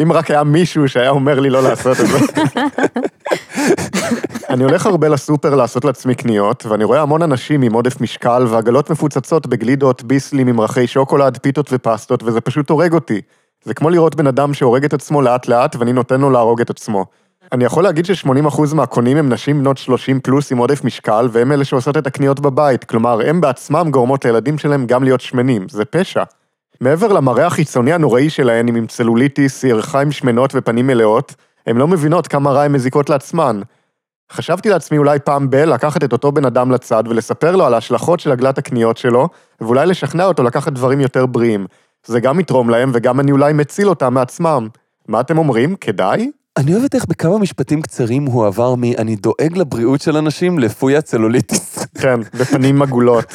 אם 0.01 0.11
רק 0.11 0.31
היה 0.31 0.43
מישהו 0.43 0.87
שהיה 0.87 1.09
אומר 1.09 1.39
לי 1.39 1.49
לא 1.49 1.63
לעשות 1.63 1.97
את 1.99 2.05
זה. 2.07 2.17
אני 4.49 4.63
הולך 4.63 4.85
הרבה 4.85 5.09
לסופר 5.09 5.55
לעשות 5.55 5.85
לעצמי 5.85 6.15
קניות, 6.15 6.65
ואני 6.65 6.83
רואה 6.83 7.01
המון 7.01 7.21
אנשים 7.21 7.61
עם 7.61 7.73
עודף 7.73 8.01
משקל 8.01 8.45
ועגלות 8.49 8.89
מפוצצות 8.89 9.47
בגלידות, 9.47 10.03
ביסלים, 10.03 10.47
ממרחי 10.47 10.87
שוקולד, 10.87 11.37
פיתות 11.41 11.69
ופסטות, 11.71 12.23
וזה 12.23 12.41
פשוט 12.41 12.69
הורג 12.69 12.93
אותי. 12.93 13.21
זה 13.63 13.73
כמו 13.73 13.89
לראות 13.89 14.15
בן 14.15 14.27
אדם 14.27 14.53
שהורג 14.53 14.85
את 14.85 14.93
עצמו 14.93 15.21
לאט 15.21 15.47
לאט, 15.47 15.75
ואני 15.75 15.93
נותן 15.93 16.21
לו 16.21 16.29
להרוג 16.29 16.61
את 16.61 16.69
עצמו. 16.69 17.05
אני 17.51 17.65
יכול 17.65 17.83
להגיד 17.83 18.05
ש-80% 18.05 18.75
מהקונים 18.75 19.17
הם 19.17 19.29
נשים 19.29 19.59
בנות 19.59 19.77
30 19.77 20.19
פלוס 20.19 20.51
עם 20.51 20.57
עודף 20.57 20.83
משקל, 20.83 21.27
והם 21.31 21.51
אלה 21.51 21.65
שעושות 21.65 21.97
את 21.97 22.07
הקניות 22.07 22.39
בבית, 22.39 22.83
כלומר, 22.83 23.19
הם 23.29 23.41
בעצמם 23.41 23.87
גורמות 23.91 24.25
לילדים 24.25 24.57
שלהם 24.57 24.85
גם 24.85 25.03
להיות 25.03 25.21
שמנים, 25.21 25.65
זה 25.69 25.85
פשע. 25.85 26.23
מעבר 26.81 27.13
למראה 27.13 27.45
החיצוני 27.45 27.93
הנוראי 27.93 28.29
שלהן, 28.29 28.67
עם 28.67 28.87
צלוליטיס, 28.87 29.63
ירכיים 29.63 30.11
שמנות 30.11 30.51
ופנים 30.55 30.87
מלאות, 30.87 31.35
הן 31.67 31.77
לא 31.77 31.87
מבינות 31.87 32.27
כמה 32.27 32.51
רע 32.51 32.61
הן 32.61 32.71
מזיקות 32.71 33.09
לעצמן. 33.09 33.61
חשבתי 34.31 34.69
לעצמי 34.69 34.97
אולי 34.97 35.19
פעם 35.19 35.49
ב- 35.49 35.55
לקחת 35.55 36.03
את 36.03 36.11
אותו 36.11 36.31
בן 36.31 36.45
אדם 36.45 36.71
לצד 36.71 37.03
ולספר 37.09 37.55
לו 37.55 37.65
על 37.65 37.73
ההשלכות 37.73 38.19
של 38.19 38.31
עגלת 38.31 38.57
הקניות 38.57 38.97
שלו, 38.97 39.29
ואולי 39.61 39.85
לשכנע 39.85 40.25
אותו 40.25 40.43
לקחת 40.43 40.73
דברים 40.73 41.01
יותר 41.01 41.25
בריאים. 41.25 41.65
זה 42.05 42.19
גם 42.19 42.39
יתרום 42.39 42.69
להם 42.69 42.91
וגם 42.93 43.19
אני 43.19 43.31
אולי 43.31 43.53
מציל 43.53 43.89
אותם 43.89 44.13
מעצמם. 44.13 44.67
מה 45.07 45.19
אתם 45.19 45.37
אומרים? 45.37 45.75
כדאי? 45.75 46.31
אני 46.57 46.73
אוהבת 46.73 46.95
איך 46.95 47.05
בכמה 47.05 47.37
משפטים 47.37 47.81
קצרים 47.81 48.25
הוא 48.25 48.47
עבר 48.47 48.75
מ- 48.75 48.83
אני 48.97 49.15
דואג 49.15 49.57
לבריאות 49.57 50.01
של 50.01 50.17
אנשים 50.17 50.59
לפויה 50.59 51.01
צלוליטיס. 51.01 51.79
כן, 52.01 52.19
בפנים 52.33 52.81
עגולות. 52.81 53.33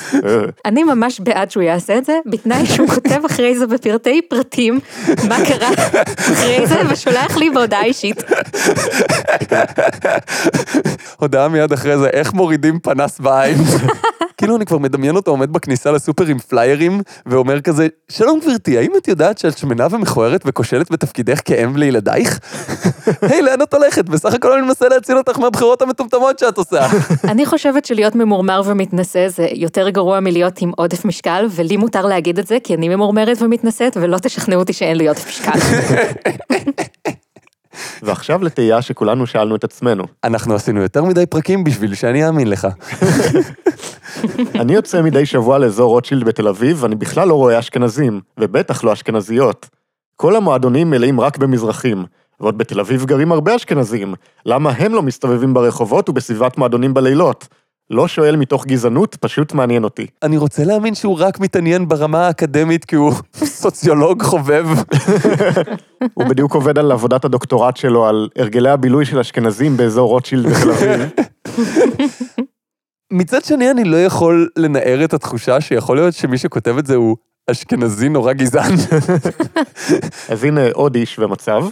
אני 0.64 0.84
ממש 0.84 1.20
בעד 1.20 1.50
שהוא 1.50 1.62
יעשה 1.62 1.98
את 1.98 2.04
זה, 2.04 2.18
בתנאי 2.26 2.66
שהוא 2.66 2.88
כותב 2.88 3.20
אחרי 3.26 3.58
זה 3.58 3.66
בפרטי 3.66 4.20
פרטים 4.28 4.80
מה 5.28 5.36
קרה 5.48 5.68
אחרי 6.32 6.66
זה, 6.66 6.80
ושולח 6.90 7.36
לי 7.36 7.50
בהודעה 7.50 7.84
אישית. 7.84 8.22
הודעה 11.16 11.48
מיד 11.48 11.72
אחרי 11.72 11.98
זה, 11.98 12.06
איך 12.08 12.32
מורידים 12.32 12.78
פנס 12.80 13.20
בעין. 13.20 13.58
כאילו 14.44 14.56
אני 14.56 14.66
כבר 14.66 14.78
מדמיין 14.78 15.16
אותו 15.16 15.30
עומד 15.30 15.52
בכניסה 15.52 15.90
לסופר 15.90 16.26
עם 16.26 16.38
פליירים, 16.38 17.00
ואומר 17.26 17.60
כזה, 17.60 17.88
שלום 18.08 18.40
גברתי, 18.40 18.78
האם 18.78 18.92
את 18.96 19.08
יודעת 19.08 19.38
שאת 19.38 19.58
שמנה 19.58 19.86
ומכוערת 19.90 20.42
וכושלת 20.46 20.92
בתפקידך 20.92 21.40
כאם 21.44 21.76
לילדייך? 21.76 22.38
היי, 23.22 23.42
לאן 23.42 23.62
את 23.62 23.74
הולכת? 23.74 24.08
בסך 24.08 24.34
הכל 24.34 24.52
אני 24.52 24.62
מנסה 24.62 24.88
להציל 24.88 25.16
אותך 25.16 25.38
מהבחירות 25.38 25.82
המטומטמות 25.82 26.38
שאת 26.38 26.58
עושה. 26.58 26.86
אני 27.32 27.46
חושבת 27.46 27.84
שלהיות 27.84 28.14
ממורמר 28.14 28.62
ומתנשא 28.64 29.28
זה 29.28 29.46
יותר 29.52 29.88
גרוע 29.88 30.20
מלהיות 30.20 30.62
עם 30.62 30.72
עודף 30.76 31.04
משקל, 31.04 31.46
ולי 31.50 31.76
מותר 31.76 32.06
להגיד 32.06 32.38
את 32.38 32.46
זה, 32.46 32.58
כי 32.64 32.74
אני 32.74 32.88
ממורמרת 32.88 33.42
ומתנשאת, 33.42 33.96
ולא 34.00 34.18
תשכנעו 34.18 34.60
אותי 34.60 34.72
שאין 34.72 34.96
לי 34.96 35.08
עודף 35.08 35.28
משקל. 35.28 35.58
ועכשיו 38.02 38.44
לתהייה 38.44 38.82
שכולנו 38.82 39.26
שאלנו 39.26 39.56
את 39.56 39.64
עצמנו. 39.64 40.04
אנחנו 40.24 40.54
עשינו 40.54 40.82
יותר 40.82 41.04
מדי 41.04 41.26
פרקים 41.26 41.64
בשביל 41.64 41.94
שאני 41.94 42.26
אאמין 42.26 42.50
לך. 42.50 42.68
אני 44.60 44.74
יוצא 44.74 45.02
מדי 45.02 45.26
שבוע 45.26 45.58
לאזור 45.58 45.90
רוטשילד 45.90 46.24
בתל 46.24 46.48
אביב, 46.48 46.82
ואני 46.82 46.94
בכלל 46.94 47.28
לא 47.28 47.34
רואה 47.34 47.58
אשכנזים, 47.58 48.20
ובטח 48.40 48.84
לא 48.84 48.92
אשכנזיות. 48.92 49.68
כל 50.16 50.36
המועדונים 50.36 50.90
מלאים 50.90 51.20
רק 51.20 51.38
במזרחים, 51.38 52.04
ועוד 52.40 52.58
בתל 52.58 52.80
אביב 52.80 53.04
גרים 53.04 53.32
הרבה 53.32 53.56
אשכנזים. 53.56 54.14
למה 54.46 54.70
הם 54.70 54.94
לא 54.94 55.02
מסתובבים 55.02 55.54
ברחובות 55.54 56.08
ובסביבת 56.08 56.58
מועדונים 56.58 56.94
בלילות? 56.94 57.48
לא 57.90 58.08
שואל 58.08 58.36
מתוך 58.36 58.66
גזענות, 58.66 59.16
פשוט 59.20 59.52
מעניין 59.52 59.84
אותי. 59.84 60.06
אני 60.22 60.36
רוצה 60.36 60.64
להאמין 60.64 60.94
שהוא 60.94 61.20
רק 61.20 61.40
מתעניין 61.40 61.88
ברמה 61.88 62.26
האקדמית 62.26 62.84
כי 62.84 62.96
הוא 62.96 63.12
סוציולוג 63.62 64.22
חובב. 64.22 64.66
הוא 66.14 66.24
בדיוק 66.26 66.54
עובד 66.54 66.78
על 66.78 66.92
עבודת 66.92 67.24
הדוקטורט 67.24 67.76
שלו, 67.76 68.06
על 68.06 68.28
הרגלי 68.38 68.70
הבילוי 68.70 69.04
של 69.04 69.18
אשכנזים 69.18 69.76
באזור 69.76 70.08
רוטשילד 70.08 70.46
בתל 70.46 70.70
אביב. 70.70 71.10
מצד 73.12 73.44
שני, 73.44 73.70
אני 73.70 73.84
לא 73.84 73.96
יכול 73.96 74.48
לנער 74.56 75.04
את 75.04 75.14
התחושה 75.14 75.60
שיכול 75.60 75.96
להיות 75.96 76.14
שמי 76.14 76.38
שכותב 76.38 76.78
את 76.78 76.86
זה 76.86 76.94
הוא 76.94 77.16
אשכנזי 77.50 78.08
נורא 78.08 78.32
גזען. 78.32 78.74
אז 80.28 80.44
הנה 80.44 80.60
עוד 80.72 80.94
איש 80.94 81.18
ומצב. 81.18 81.64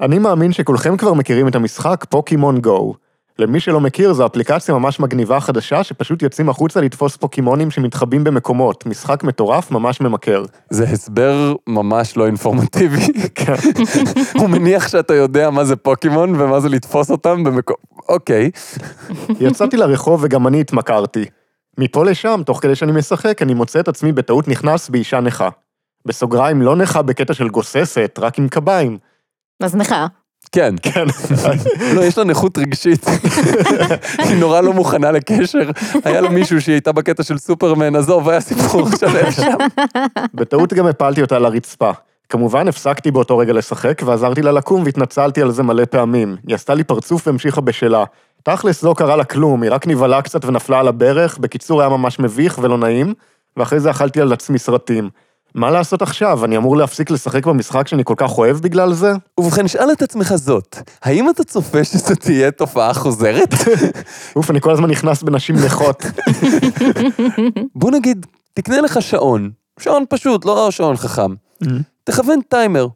אני 0.00 0.18
מאמין 0.18 0.52
שכולכם 0.52 0.96
כבר 0.96 1.14
מכירים 1.14 1.48
את 1.48 1.54
המשחק 1.54 2.04
פוקימון 2.08 2.60
גו. 2.60 2.94
למי 3.38 3.60
שלא 3.60 3.80
מכיר, 3.80 4.12
זו 4.12 4.26
אפליקציה 4.26 4.74
ממש 4.74 5.00
מגניבה 5.00 5.40
חדשה, 5.40 5.84
שפשוט 5.84 6.22
יוצאים 6.22 6.48
החוצה 6.48 6.80
לתפוס 6.80 7.16
פוקימונים 7.16 7.70
שמתחבאים 7.70 8.24
במקומות. 8.24 8.86
משחק 8.86 9.24
מטורף, 9.24 9.70
ממש 9.70 10.00
ממכר. 10.00 10.44
זה 10.70 10.84
הסבר 10.84 11.54
ממש 11.66 12.16
לא 12.16 12.26
אינפורמטיבי. 12.26 13.12
כן. 13.34 13.54
הוא 14.40 14.48
מניח 14.48 14.88
שאתה 14.88 15.14
יודע 15.14 15.50
מה 15.50 15.64
זה 15.64 15.76
פוקימון 15.76 16.40
ומה 16.40 16.60
זה 16.60 16.68
לתפוס 16.68 17.10
אותם 17.10 17.44
במקום... 17.44 17.76
אוקיי. 18.08 18.50
יצאתי 19.40 19.76
לרחוב 19.76 20.20
וגם 20.24 20.46
אני 20.46 20.60
התמכרתי. 20.60 21.24
מפה 21.78 22.04
לשם, 22.04 22.40
תוך 22.46 22.62
כדי 22.62 22.74
שאני 22.74 22.92
משחק, 22.92 23.42
אני 23.42 23.54
מוצא 23.54 23.80
את 23.80 23.88
עצמי 23.88 24.12
בטעות 24.12 24.48
נכנס 24.48 24.88
באישה 24.88 25.20
נכה. 25.20 25.48
בסוגריים, 26.06 26.62
לא 26.62 26.76
נכה 26.76 27.02
בקטע 27.02 27.34
של 27.34 27.48
גוססת, 27.48 28.18
רק 28.22 28.38
עם 28.38 28.48
קביים. 28.48 28.98
אז 29.62 29.76
נכה. 29.76 30.06
כן. 30.54 30.74
כן. 30.82 31.04
לא, 31.94 32.00
יש 32.00 32.18
לה 32.18 32.24
נכות 32.24 32.58
רגשית. 32.58 33.06
היא 34.18 34.36
נורא 34.36 34.60
לא 34.60 34.72
מוכנה 34.72 35.12
לקשר. 35.12 35.70
היה 36.04 36.20
לה 36.20 36.28
מישהו 36.28 36.60
שהיא 36.60 36.72
הייתה 36.72 36.92
בקטע 36.92 37.22
של 37.22 37.38
סופרמן, 37.38 37.96
עזוב, 37.96 38.28
היה 38.28 38.40
סיפור 38.40 38.88
שלם 38.98 39.30
שם. 39.30 39.56
בטעות 40.34 40.72
גם 40.72 40.86
הפלתי 40.86 41.22
אותה 41.22 41.38
לרצפה. 41.38 41.90
כמובן, 42.28 42.68
הפסקתי 42.68 43.10
באותו 43.10 43.38
רגע 43.38 43.52
לשחק, 43.52 44.02
ועזרתי 44.04 44.42
לה 44.42 44.52
לקום 44.52 44.82
והתנצלתי 44.84 45.42
על 45.42 45.50
זה 45.50 45.62
מלא 45.62 45.84
פעמים. 45.84 46.36
היא 46.46 46.54
עשתה 46.54 46.74
לי 46.74 46.84
פרצוף 46.84 47.26
והמשיכה 47.26 47.60
בשלה. 47.60 48.04
תכלס 48.42 48.82
לא 48.82 48.94
קרה 48.96 49.16
לה 49.16 49.24
כלום, 49.24 49.62
היא 49.62 49.70
רק 49.72 49.86
נבהלה 49.86 50.22
קצת 50.22 50.44
ונפלה 50.44 50.80
על 50.80 50.88
הברך, 50.88 51.38
בקיצור 51.38 51.80
היה 51.80 51.90
ממש 51.90 52.18
מביך 52.18 52.58
ולא 52.62 52.78
נעים, 52.78 53.14
ואחרי 53.56 53.80
זה 53.80 53.90
אכלתי 53.90 54.20
על 54.20 54.32
עצמי 54.32 54.58
סרטים. 54.58 55.10
מה 55.54 55.70
לעשות 55.70 56.02
עכשיו? 56.02 56.44
אני 56.44 56.56
אמור 56.56 56.76
להפסיק 56.76 57.10
לשחק 57.10 57.46
במשחק 57.46 57.88
שאני 57.88 58.04
כל 58.04 58.14
כך 58.16 58.38
אוהב 58.38 58.56
בגלל 58.56 58.92
זה? 58.92 59.12
ובכן, 59.40 59.68
שאל 59.68 59.92
את 59.92 60.02
עצמך 60.02 60.34
זאת, 60.34 60.76
האם 61.02 61.30
אתה 61.30 61.44
צופה 61.44 61.84
שזו 61.84 62.14
תהיה 62.14 62.50
תופעה 62.50 62.94
חוזרת? 62.94 63.54
אוף, 64.36 64.50
אני 64.50 64.60
כל 64.60 64.72
הזמן 64.72 64.90
נכנס 64.90 65.22
בנשים 65.22 65.56
נכות. 65.66 66.02
בוא 67.74 67.90
נגיד, 67.90 68.26
תקנה 68.54 68.80
לך 68.80 69.02
שעון, 69.02 69.50
שעון 69.80 70.04
פשוט, 70.08 70.44
לא 70.44 70.70
שעון 70.70 70.96
חכם. 70.96 71.34
תכוון 72.04 72.40
טיימר, 72.48 72.88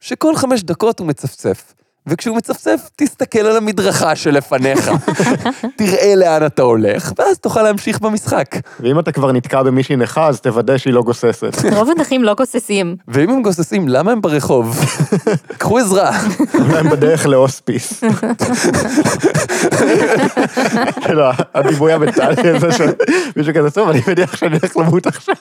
שכל 0.00 0.36
חמש 0.36 0.62
דקות 0.62 0.98
הוא 0.98 1.06
מצפצף. 1.06 1.74
וכשהוא 2.06 2.36
מצפצף, 2.36 2.88
תסתכל 2.96 3.38
על 3.38 3.56
המדרכה 3.56 4.16
שלפניך. 4.16 4.90
תראה 5.78 6.14
לאן 6.16 6.46
אתה 6.46 6.62
הולך, 6.62 7.12
ואז 7.18 7.38
תוכל 7.38 7.62
להמשיך 7.62 8.00
במשחק. 8.00 8.56
ואם 8.80 8.98
אתה 8.98 9.12
כבר 9.12 9.32
נתקע 9.32 9.62
במישהי 9.62 9.96
נכה, 9.96 10.28
אז 10.28 10.40
תוודא 10.40 10.78
שהיא 10.78 10.94
לא 10.94 11.02
גוססת. 11.02 11.52
רוב 11.76 11.88
הנכים 11.98 12.24
לא 12.24 12.34
גוססים. 12.34 12.96
ואם 13.08 13.30
הם 13.30 13.42
גוססים, 13.42 13.88
למה 13.88 14.12
הם 14.12 14.20
ברחוב? 14.20 14.80
קחו 15.58 15.78
עזרה. 15.78 16.10
אולי 16.54 16.78
הם 16.78 16.90
בדרך 16.90 17.26
להוספיס. 17.26 18.04
כאילו, 21.04 21.24
הדימוי 21.54 21.92
המנטלי 21.92 22.50
הזה 22.50 22.72
של 22.72 22.92
מישהו 23.36 23.54
כזה, 23.54 23.70
טוב, 23.70 23.88
אני 23.88 24.00
מניח 24.08 24.36
שאני 24.36 24.56
הולך 24.56 24.76
למות 24.76 25.06
עכשיו. 25.06 25.34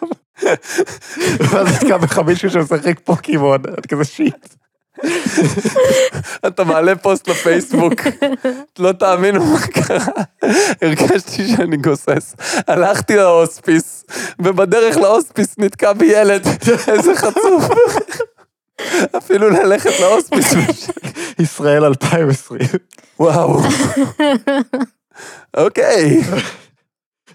ואז 1.40 1.68
נתקע 1.68 1.98
בך 1.98 2.20
מישהו 2.20 2.50
שמשחק 2.50 3.00
פוקימון, 3.00 3.62
את 3.80 3.86
כזה 3.86 4.04
שיט. 4.04 4.56
אתה 6.48 6.64
מעלה 6.64 6.96
פוסט 6.96 7.28
לפייסבוק, 7.28 7.94
לא 8.80 8.92
תאמינו 8.92 9.46
מה 9.46 9.60
קרה. 9.68 10.06
הרגשתי 10.82 11.48
שאני 11.48 11.78
גוסס. 11.78 12.36
הלכתי 12.68 13.16
להוספיס, 13.16 14.06
ובדרך 14.40 14.98
להוספיס 14.98 15.56
נתקע 15.58 15.94
בי 15.94 16.06
ילד. 16.06 16.48
איזה 16.88 17.16
חצוף. 17.16 17.70
אפילו 19.18 19.50
ללכת 19.50 20.00
להוספיס. 20.00 20.54
ישראל 21.40 21.86
2020. 21.86 22.62
וואו. 23.20 23.62
אוקיי. 25.58 26.22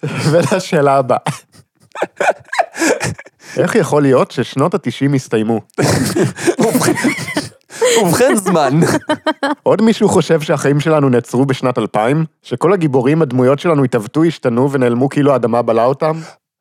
ולשאלה 0.02 0.96
הבאה. 0.96 1.18
איך 3.56 3.74
יכול 3.74 4.02
להיות 4.02 4.30
ששנות 4.30 4.74
ה-90 4.74 5.14
הסתיימו? 5.14 5.60
ובכן 8.02 8.34
זמן. 8.36 8.80
עוד 9.62 9.82
מישהו 9.82 10.08
חושב 10.08 10.40
שהחיים 10.40 10.80
שלנו 10.80 11.08
נעצרו 11.08 11.46
בשנת 11.46 11.78
2000? 11.78 12.24
שכל 12.42 12.72
הגיבורים, 12.72 13.22
הדמויות 13.22 13.58
שלנו 13.58 13.84
התעוותו, 13.84 14.24
השתנו 14.24 14.72
ונעלמו 14.72 15.08
כאילו 15.08 15.32
האדמה 15.32 15.62
בלעה 15.62 15.84
אותם? 15.84 16.20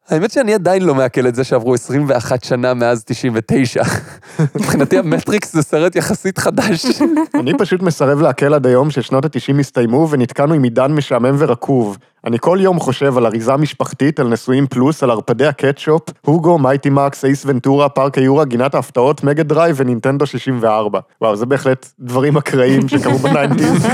האמת 0.10 0.32
שאני 0.32 0.54
עדיין 0.54 0.82
לא 0.82 0.96
מעכל 0.96 1.28
את 1.28 1.36
זה 1.36 1.44
שעברו 1.44 1.74
21 1.74 2.44
שנה 2.44 2.74
מאז 2.74 3.04
99. 3.06 3.84
מבחינתי 4.56 4.98
המטריקס 4.98 5.54
זה 5.54 5.62
סרט 5.62 5.96
יחסית 5.96 6.38
חדש. 6.38 6.86
אני 7.40 7.58
פשוט 7.58 7.82
מסרב 7.82 8.22
לעכל 8.22 8.54
עד 8.54 8.68
היום 8.68 8.92
ששנות 8.92 9.26
ה-90 9.26 9.60
הסתיימו 9.60 10.08
ונתקענו 10.10 10.54
עם 10.54 10.64
עידן 10.64 10.92
משעמם 10.92 11.36
ורקוב. 11.38 11.98
אני 12.26 12.38
כל 12.40 12.58
יום 12.62 12.80
חושב 12.80 13.18
על 13.18 13.26
אריזה 13.26 13.56
משפחתית, 13.56 14.20
על 14.20 14.28
נשואים 14.28 14.68
פלוס, 14.68 15.04
על 15.04 15.12
ערפדי 15.12 15.46
הקטשופ, 15.46 16.02
הוגו, 16.22 16.58
מייטי 16.58 16.90
מקס, 16.90 17.26
אייס 17.26 17.44
ונטורה, 17.46 17.90
פארק 17.90 18.18
היורה, 18.18 18.46
גינת 18.46 18.76
ההפתעות, 18.76 19.24
מגה 19.24 19.44
דרייב 19.44 19.76
ונינטנדו 19.80 20.26
64. 20.26 21.00
וואו, 21.22 21.36
זה 21.36 21.46
בהחלט 21.46 21.92
דברים 22.00 22.38
אקראיים 22.38 22.88
שקרו 22.88 23.18
ב 23.18 23.25
nineties. 23.25 23.88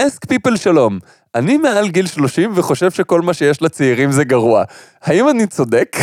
Ask 0.00 0.24
People 0.24 0.56
שלום, 0.56 0.98
אני 1.34 1.56
מעל 1.56 1.88
גיל 1.88 2.06
30 2.06 2.52
וחושב 2.54 2.90
שכל 2.90 3.20
מה 3.20 3.34
שיש 3.34 3.62
לצעירים 3.62 4.12
זה 4.12 4.24
גרוע. 4.24 4.64
האם 5.02 5.28
אני 5.28 5.46
צודק? 5.46 5.96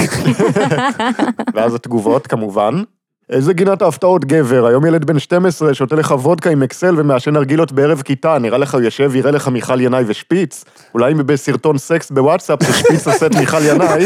ואז 1.53 1.75
התגובות, 1.75 2.27
כמובן. 2.27 2.83
איזה 3.31 3.53
גינת 3.53 3.81
ההפתעות 3.81 4.25
גבר, 4.25 4.65
היום 4.65 4.85
ילד 4.85 5.05
בן 5.05 5.19
12 5.19 5.73
שותה 5.73 5.95
לך 5.95 6.11
וודקה 6.11 6.49
עם 6.49 6.63
XL 6.63 6.99
ומעשן 6.99 7.31
נרגילות 7.31 7.71
בערב 7.71 8.01
כיתה, 8.01 8.37
נראה 8.37 8.57
לך 8.57 8.73
הוא 8.73 8.81
יושב, 8.81 9.15
יראה 9.15 9.31
לך 9.31 9.47
מיכל 9.47 9.81
ינאי 9.81 10.03
ושפיץ? 10.07 10.65
אולי 10.93 11.11
אם 11.11 11.17
בסרטון 11.25 11.77
סקס 11.77 12.11
בוואטסאפ 12.11 12.63
ששפיץ 12.63 13.07
עושה 13.07 13.25
את 13.25 13.35
מיכל 13.35 13.57
ינאי? 13.65 14.05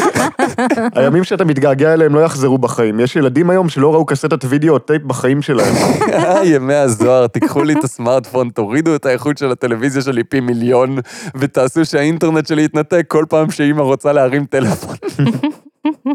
הימים 0.95 1.23
שאתה 1.23 1.45
מתגעגע 1.45 1.93
אליהם 1.93 2.15
לא 2.15 2.19
יחזרו 2.19 2.57
בחיים. 2.57 2.99
יש 2.99 3.15
ילדים 3.15 3.49
היום 3.49 3.69
שלא 3.69 3.93
ראו 3.93 4.05
קסטת 4.05 4.45
וידאו 4.49 4.73
או 4.73 4.79
טייפ 4.79 5.01
בחיים 5.01 5.41
שלהם. 5.41 5.75
אה, 6.13 6.45
ימי 6.45 6.73
הזוהר, 6.73 7.27
תיקחו 7.27 7.63
לי 7.63 7.73
את 7.73 7.83
הסמארטפון, 7.83 8.49
תורידו 8.49 8.95
את 8.95 9.05
האיכות 9.05 9.37
של 9.37 9.51
הטלוויזיה 9.51 10.01
שלי 10.01 10.23
פי 10.23 10.39
מיליון, 10.39 10.97
ותעשו 11.35 11.85
שהאינטרנט 11.85 12.47
שלי 12.47 12.63
יתנתק 12.63 13.05
כל 13.07 13.25
פעם 13.29 13.51
שאימא 13.51 13.81
רוצה 13.81 14.13
להרים 14.13 14.45
טלפון. 14.45 14.95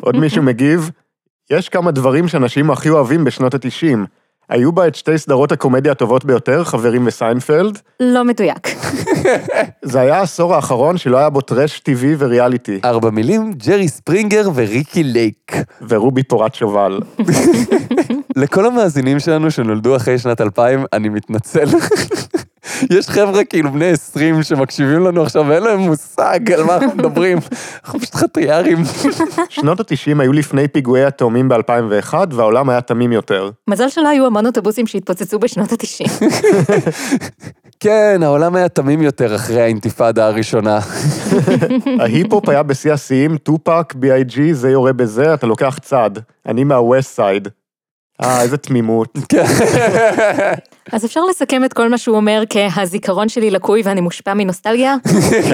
עוד 0.05 0.17
מישהו 0.17 0.43
מגיב? 0.43 0.91
יש 1.51 1.69
כמה 1.69 1.91
דברים 1.91 2.29
שאנשים 2.29 2.71
הכי 2.71 2.89
אוהבים 2.89 3.25
בשנות 3.25 3.55
ה-90. 3.55 3.99
היו 4.49 4.73
בה 4.73 4.87
את 4.87 4.95
שתי 4.95 5.19
סדרות 5.19 5.53
הקומדיה 5.53 5.93
הטובות 5.93 6.25
ביותר, 6.25 6.65
חברים 6.65 7.07
וסיינפלד. 7.07 7.79
לא 8.01 8.25
מדויק. 8.25 8.69
זה 9.83 10.01
היה 10.01 10.19
העשור 10.19 10.55
האחרון 10.55 10.99
שלא 10.99 11.19
היה 11.19 11.31
בו 11.31 11.41
טרש 11.41 11.81
טבעי 11.81 12.15
וריאליטי. 12.19 12.81
ארבע 12.85 13.11
מילים, 13.11 13.53
ג'רי 13.53 13.89
ספרינגר 13.89 14.49
וריקי 14.55 15.03
לייק. 15.03 15.53
ורובי 15.89 16.23
פורת 16.23 16.55
שובל. 16.55 17.01
לכל 18.37 18.67
המאזינים 18.67 19.19
שלנו 19.19 19.51
שנולדו 19.51 19.97
אחרי 19.97 20.19
שנת 20.19 20.41
2000, 20.41 20.85
אני 20.93 21.09
מתנצל. 21.09 21.65
יש 22.91 23.09
חבר'ה 23.09 23.45
כאילו 23.45 23.73
בני 23.73 23.91
20 23.91 24.43
שמקשיבים 24.43 25.07
לנו 25.07 25.23
עכשיו 25.23 25.45
ואין 25.49 25.63
להם 25.63 25.79
מושג 25.79 26.53
על 26.53 26.65
מה 26.65 26.77
אנחנו 26.77 26.97
מדברים. 26.97 27.39
אנחנו 27.85 28.01
פשוט 28.01 28.15
חטריארים. 28.15 28.79
שנות 29.49 29.81
ה-90 29.81 30.21
היו 30.21 30.33
לפני 30.33 30.69
פיגועי 30.69 31.05
התאומים 31.05 31.49
ב-2001, 31.49 32.15
והעולם 32.31 32.71
היה 32.71 32.81
תמים 32.81 33.13
יותר. 33.13 33.51
מזל 33.69 33.89
שלא 33.89 34.09
היו 34.09 34.27
המון 34.27 34.47
אוטובוסים 34.47 34.87
שהתפוצצו 34.87 35.39
בשנות 35.39 35.73
ה-90. 35.73 36.25
כן, 37.81 38.21
העולם 38.23 38.55
היה 38.55 38.69
תמים 38.69 39.03
יותר 39.03 39.35
אחרי 39.35 39.61
האינתיפאדה 39.61 40.27
הראשונה. 40.27 40.79
ההיפ-הופ 42.01 42.49
היה 42.49 42.63
בשיא 42.63 42.93
השיאים, 42.93 43.37
טופק, 43.37 43.95
B.I.G, 44.03 44.39
זה 44.53 44.71
יורה 44.71 44.93
בזה, 44.93 45.35
אתה 45.35 45.47
לוקח 45.47 45.79
צד. 45.83 46.11
אני 46.47 46.65
מה-West 46.65 47.19
Side. 47.19 47.60
אה, 48.23 48.43
איזה 48.43 48.57
תמימות. 48.57 49.19
כן. 49.29 49.45
אז 50.93 51.05
אפשר 51.05 51.21
לסכם 51.25 51.65
את 51.65 51.73
כל 51.73 51.89
מה 51.89 51.99
שהוא 51.99 52.17
אומר 52.17 52.43
כהזיכרון 52.51 53.29
שלי 53.29 53.51
לקוי 53.51 53.83
ואני 53.85 54.01
מושפע 54.01 54.35
מנוסטלגיה? 54.35 54.97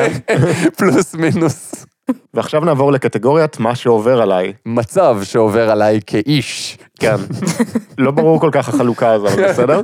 פלוס 0.78 1.14
מינוס. 1.14 1.86
ועכשיו 2.34 2.60
נעבור 2.60 2.92
לקטגוריית 2.92 3.60
מה 3.60 3.74
שעובר 3.74 4.22
עליי. 4.22 4.52
מצב 4.66 5.18
שעובר 5.22 5.70
עליי 5.70 6.00
כאיש. 6.06 6.78
כן. 7.00 7.16
לא 7.98 8.10
ברור 8.10 8.40
כל 8.40 8.50
כך 8.52 8.68
החלוקה 8.68 9.12
הזו, 9.12 9.28
אבל 9.28 9.48
בסדר? 9.48 9.80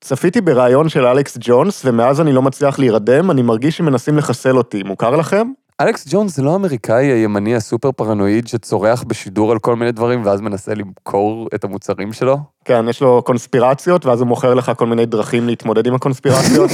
צפיתי 0.00 0.40
בריאיון 0.40 0.88
של 0.88 1.06
אלכס 1.06 1.38
ג'ונס, 1.40 1.82
ומאז 1.84 2.20
אני 2.20 2.32
לא 2.32 2.42
מצליח 2.42 2.78
להירדם, 2.78 3.30
אני 3.30 3.42
מרגיש 3.42 3.76
שמנסים 3.76 4.18
לחסל 4.18 4.56
אותי. 4.56 4.82
מוכר 4.82 5.16
לכם? 5.16 5.50
אלכס 5.80 6.08
ג'ונס 6.10 6.36
זה 6.36 6.42
לא 6.42 6.52
האמריקאי 6.52 7.06
הימני 7.06 7.54
הסופר 7.54 7.92
פרנואיד 7.92 8.46
שצורח 8.46 9.02
בשידור 9.02 9.52
על 9.52 9.58
כל 9.58 9.76
מיני 9.76 9.92
דברים 9.92 10.26
ואז 10.26 10.40
מנסה 10.40 10.74
למכור 10.74 11.48
את 11.54 11.64
המוצרים 11.64 12.12
שלו? 12.12 12.38
כן, 12.64 12.88
יש 12.88 13.02
לו 13.02 13.22
קונספירציות, 13.22 14.06
ואז 14.06 14.20
הוא 14.20 14.28
מוכר 14.28 14.54
לך 14.54 14.72
כל 14.76 14.86
מיני 14.86 15.06
דרכים 15.06 15.46
להתמודד 15.46 15.86
עם 15.86 15.94
הקונספירציות. 15.94 16.70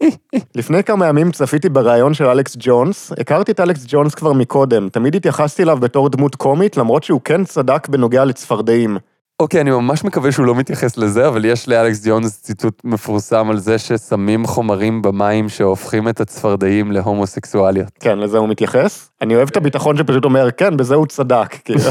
לפני 0.56 0.84
כמה 0.84 1.06
ימים 1.06 1.32
צפיתי 1.32 1.68
בריאיון 1.68 2.14
של 2.14 2.26
אלכס 2.26 2.56
ג'ונס, 2.58 3.12
הכרתי 3.20 3.52
את 3.52 3.60
אלכס 3.60 3.84
ג'ונס 3.88 4.14
כבר 4.14 4.32
מקודם, 4.32 4.88
תמיד 4.88 5.16
התייחסתי 5.16 5.62
אליו 5.62 5.76
בתור 5.76 6.08
דמות 6.08 6.34
קומית, 6.34 6.76
למרות 6.76 7.04
שהוא 7.04 7.20
כן 7.24 7.44
צדק 7.44 7.88
בנוגע 7.88 8.24
לצפרדעים. 8.24 8.98
אוקיי, 9.42 9.60
אני 9.60 9.70
ממש 9.70 10.04
מקווה 10.04 10.32
שהוא 10.32 10.46
לא 10.46 10.54
מתייחס 10.54 10.96
לזה, 10.96 11.28
אבל 11.28 11.44
יש 11.44 11.68
לאלכס 11.68 12.06
ג'ונס 12.06 12.42
ציטוט 12.42 12.80
מפורסם 12.84 13.50
על 13.50 13.58
זה 13.58 13.78
ששמים 13.78 14.46
חומרים 14.46 15.02
במים 15.02 15.48
שהופכים 15.48 16.08
את 16.08 16.20
הצפרדעים 16.20 16.92
להומוסקסואליות. 16.92 17.88
כן, 18.00 18.18
לזה 18.18 18.38
הוא 18.38 18.48
מתייחס. 18.48 19.10
אני 19.22 19.36
אוהב 19.36 19.48
את 19.48 19.56
הביטחון 19.56 19.96
שפשוט 19.96 20.24
אומר, 20.24 20.50
כן, 20.50 20.76
בזה 20.76 20.94
הוא 20.94 21.06
צדק, 21.06 21.56
כאילו. 21.64 21.80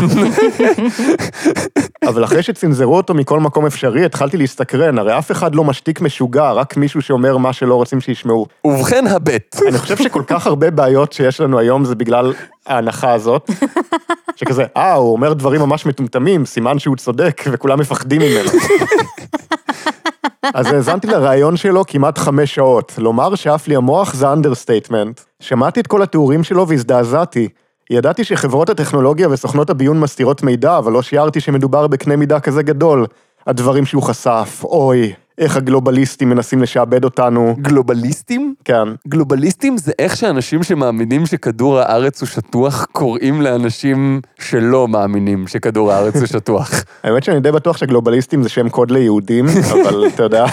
אבל 2.08 2.24
אחרי 2.24 2.44
שצנזרו 2.44 2.98
אותו 2.98 3.14
מכל 3.14 3.40
מקום 3.40 3.66
אפשרי, 3.66 4.06
התחלתי 4.06 4.38
להסתקרן, 4.38 5.00
הרי 5.00 5.18
אף 5.18 5.32
אחד 5.32 5.56
לא 5.56 5.64
משתיק 5.64 6.02
משוגע, 6.02 6.52
רק 6.52 6.78
מישהו 6.78 7.02
שאומר 7.02 7.38
מה 7.38 7.54
שלא 7.54 7.76
רוצים 7.76 8.02
שישמעו. 8.02 8.46
ובכן 8.66 9.08
הבט. 9.08 9.56
אני 9.68 9.78
חושב 9.78 9.98
שכל 9.98 10.24
כך 10.28 10.48
הרבה 10.48 10.72
בעיות 10.72 11.14
שיש 11.14 11.42
לנו 11.42 11.60
היום 11.60 11.86
זה 11.86 11.96
בגלל 11.96 12.34
ההנחה 12.66 13.14
הזאת, 13.14 13.52
שכזה, 14.36 14.66
אה, 14.78 14.94
הוא 14.94 15.14
אומר 15.14 15.34
דברים 15.34 15.62
ממש 15.62 15.86
מטומטמים, 15.86 16.46
סימן 16.46 16.80
שהוא 16.80 16.96
צודק, 16.96 17.42
וכולם 17.52 17.80
מפחדים 17.80 18.22
ממנו. 18.22 18.50
אז 20.54 20.68
האזנתי 20.72 21.08
לראיון 21.08 21.58
שלו 21.58 21.84
כמעט 21.88 22.18
חמש 22.18 22.56
שעות. 22.56 22.94
לומר 22.98 23.36
שעף 23.36 23.68
לי 23.68 23.76
המוח 23.76 24.14
זה 24.14 24.34
understatement. 24.34 25.22
שמעתי 25.40 25.80
את 25.80 25.88
כל 25.88 26.02
התיאורים 26.02 26.44
שלו 26.44 26.68
והזדעזעתי. 26.68 27.48
ידעתי 27.90 28.24
שחברות 28.24 28.70
הטכנולוגיה 28.70 29.30
וסוכנות 29.30 29.70
הביון 29.70 30.00
מסתירות 30.00 30.44
מידע, 30.44 30.78
אבל 30.78 30.92
לא 30.92 31.02
שיערתי 31.02 31.40
שמדובר 31.40 31.88
בקנה 31.88 32.16
מידה 32.16 32.40
כזה 32.40 32.64
גדול. 32.64 33.06
הדברים 33.48 33.86
שהוא 33.86 34.04
חשף, 34.04 34.62
אוי, 34.64 35.14
איך 35.38 35.58
הגלובליסטים 35.58 36.30
מנסים 36.30 36.62
לשעבד 36.62 37.04
אותנו. 37.04 37.56
גלובליסטים? 37.62 38.56
כן. 38.66 38.88
גלובליסטים 39.08 39.78
זה 39.78 39.92
איך 40.00 40.18
שאנשים 40.18 40.64
שמאמינים 40.64 41.26
שכדור 41.26 41.80
הארץ 41.80 42.22
הוא 42.22 42.28
שטוח 42.28 42.86
קוראים 42.92 43.42
לאנשים 43.42 44.22
שלא 44.40 44.88
מאמינים 44.88 45.48
שכדור 45.48 45.92
הארץ 45.92 46.16
הוא 46.16 46.26
שטוח. 46.26 46.72
האמת 47.04 47.24
שאני 47.24 47.40
די 47.40 47.52
בטוח 47.52 47.78
שגלובליסטים 47.78 48.44
זה 48.44 48.50
שם 48.50 48.70
קוד 48.70 48.92
ליהודים, 48.92 49.46
אבל 49.72 50.08
אתה 50.08 50.24
יודע, 50.24 50.46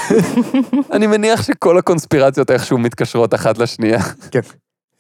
אני 0.92 1.07
מניח 1.07 1.42
שכל 1.42 1.79
הקונספירציות 1.79 2.51
איכשהו 2.51 2.79
מתקשרות 2.79 3.35
אחת 3.35 3.59
לשנייה. 3.59 4.03
כן. 4.31 4.40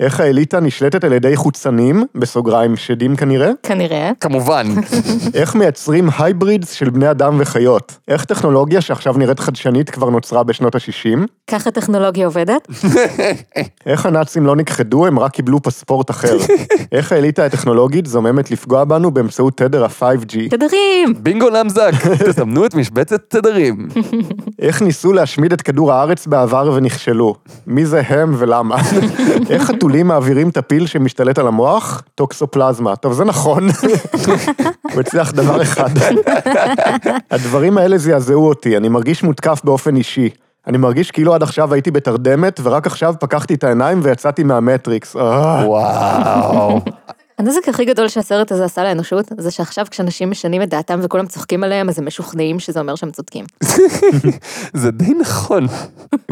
איך 0.04 0.20
האליטה 0.20 0.60
נשלטת 0.60 1.04
על 1.04 1.12
ידי 1.12 1.36
חוצנים, 1.36 2.04
בסוגריים 2.14 2.76
שדים 2.76 3.16
כנראה? 3.16 3.50
כנראה. 3.62 4.10
כמובן. 4.20 4.66
איך 5.34 5.54
מייצרים 5.54 6.08
הייברידס 6.18 6.72
של 6.72 6.90
בני 6.90 7.10
אדם 7.10 7.36
וחיות? 7.40 7.98
איך 8.08 8.24
טכנולוגיה 8.24 8.80
שעכשיו 8.80 9.14
נראית 9.18 9.40
חדשנית 9.40 9.90
כבר 9.90 10.10
נוצרה 10.10 10.42
בשנות 10.42 10.74
ה-60? 10.74 11.26
ככה 11.50 11.70
טכנולוגיה 11.70 12.26
עובדת? 12.26 12.68
איך 13.86 14.06
הנאצים 14.06 14.46
לא 14.46 14.56
נכחדו, 14.56 15.06
הם 15.06 15.18
רק 15.18 15.32
קיבלו 15.32 15.62
פספורט 15.62 16.10
אחר? 16.10 16.36
איך 16.92 17.12
האליטה 17.12 17.44
הטכנולוגית 17.44 18.06
זוממת 18.06 18.50
לפגוע 18.50 18.84
בנו 18.84 19.10
באמצעות 19.10 19.56
תדר 19.56 19.84
ה-5G? 19.84 20.50
תדרים! 20.50 21.14
בינגו 21.18 21.50
למזק, 21.50 21.92
תסמנו 22.26 22.66
את 22.66 22.74
משבצת 22.74 23.20
תדרים. 23.28 23.88
איך 24.58 24.82
ניסו 24.82 25.12
להשמיד 25.12 25.52
את 25.52 25.62
כדור 25.62 25.92
הארץ 25.92 26.26
בעבר 26.26 26.72
ונכשלו? 26.74 27.34
מי 27.66 27.86
זה 27.86 28.02
הם 28.08 28.34
ולמה? 28.38 28.76
איך 29.50 29.70
חתולים 29.94 30.06
מעבירים 30.06 30.48
את 30.48 30.56
הפיל 30.56 30.86
שמשתלט 30.86 31.38
על 31.38 31.46
המוח? 31.46 32.02
טוקסופלזמה. 32.14 32.96
טוב, 32.96 33.12
זה 33.12 33.24
נכון. 33.24 33.68
הוא 34.92 35.00
הצליח 35.00 35.32
דבר 35.32 35.62
אחד. 35.62 35.88
הדברים 37.30 37.78
האלה 37.78 37.98
זעזעו 37.98 38.48
אותי, 38.48 38.76
אני 38.76 38.88
מרגיש 38.88 39.22
מותקף 39.22 39.60
באופן 39.64 39.96
אישי. 39.96 40.28
אני 40.66 40.78
מרגיש 40.78 41.10
כאילו 41.10 41.34
עד 41.34 41.42
עכשיו 41.42 41.74
הייתי 41.74 41.90
בתרדמת, 41.90 42.60
ורק 42.62 42.86
עכשיו 42.86 43.14
פקחתי 43.20 43.54
את 43.54 43.64
העיניים 43.64 44.00
ויצאתי 44.02 44.44
מהמטריקס. 44.44 45.16
אה. 45.16 45.62
וואו. 45.66 46.80
הנזק 47.38 47.68
הכי 47.68 47.84
גדול 47.84 48.08
שהסרט 48.08 48.52
הזה 48.52 48.64
עשה 48.64 48.84
לאנושות, 48.84 49.32
זה 49.38 49.50
שעכשיו 49.50 49.86
כשאנשים 49.90 50.30
משנים 50.30 50.62
את 50.62 50.68
דעתם 50.68 51.00
וכולם 51.02 51.26
צוחקים 51.26 51.64
עליהם, 51.64 51.88
אז 51.88 51.98
הם 51.98 52.06
משוכנעים 52.06 52.60
שזה 52.60 52.80
אומר 52.80 52.94
שהם 52.94 53.10
צודקים. 53.10 53.44
זה 54.82 54.90
די 54.90 55.14
נכון. 55.20 55.66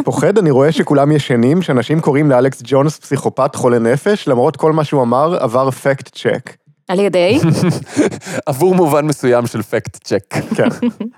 פוחד, 0.05 0.39
אני 0.39 0.51
רואה 0.51 0.73
שכולם 0.73 1.13
ישנים, 1.13 1.63
שאנשים 1.63 2.01
קוראים 2.01 2.31
לאלכס 2.31 2.63
ג'ונס 2.65 2.99
פסיכופת 2.99 3.55
חולה 3.55 3.79
נפש, 3.79 4.29
למרות 4.29 4.57
כל 4.57 4.73
מה 4.73 4.85
שהוא 4.85 5.03
אמר 5.03 5.37
עבר 5.43 5.71
פקט 5.71 6.09
צ'ק. 6.15 6.57
על 6.89 7.01
ידי? 7.01 7.39
עבור 8.47 8.75
מובן 8.75 9.07
מסוים 9.07 9.47
של 9.47 9.63
פקט 9.63 9.99
צ'ק. 10.05 10.35
כן. 10.57 10.69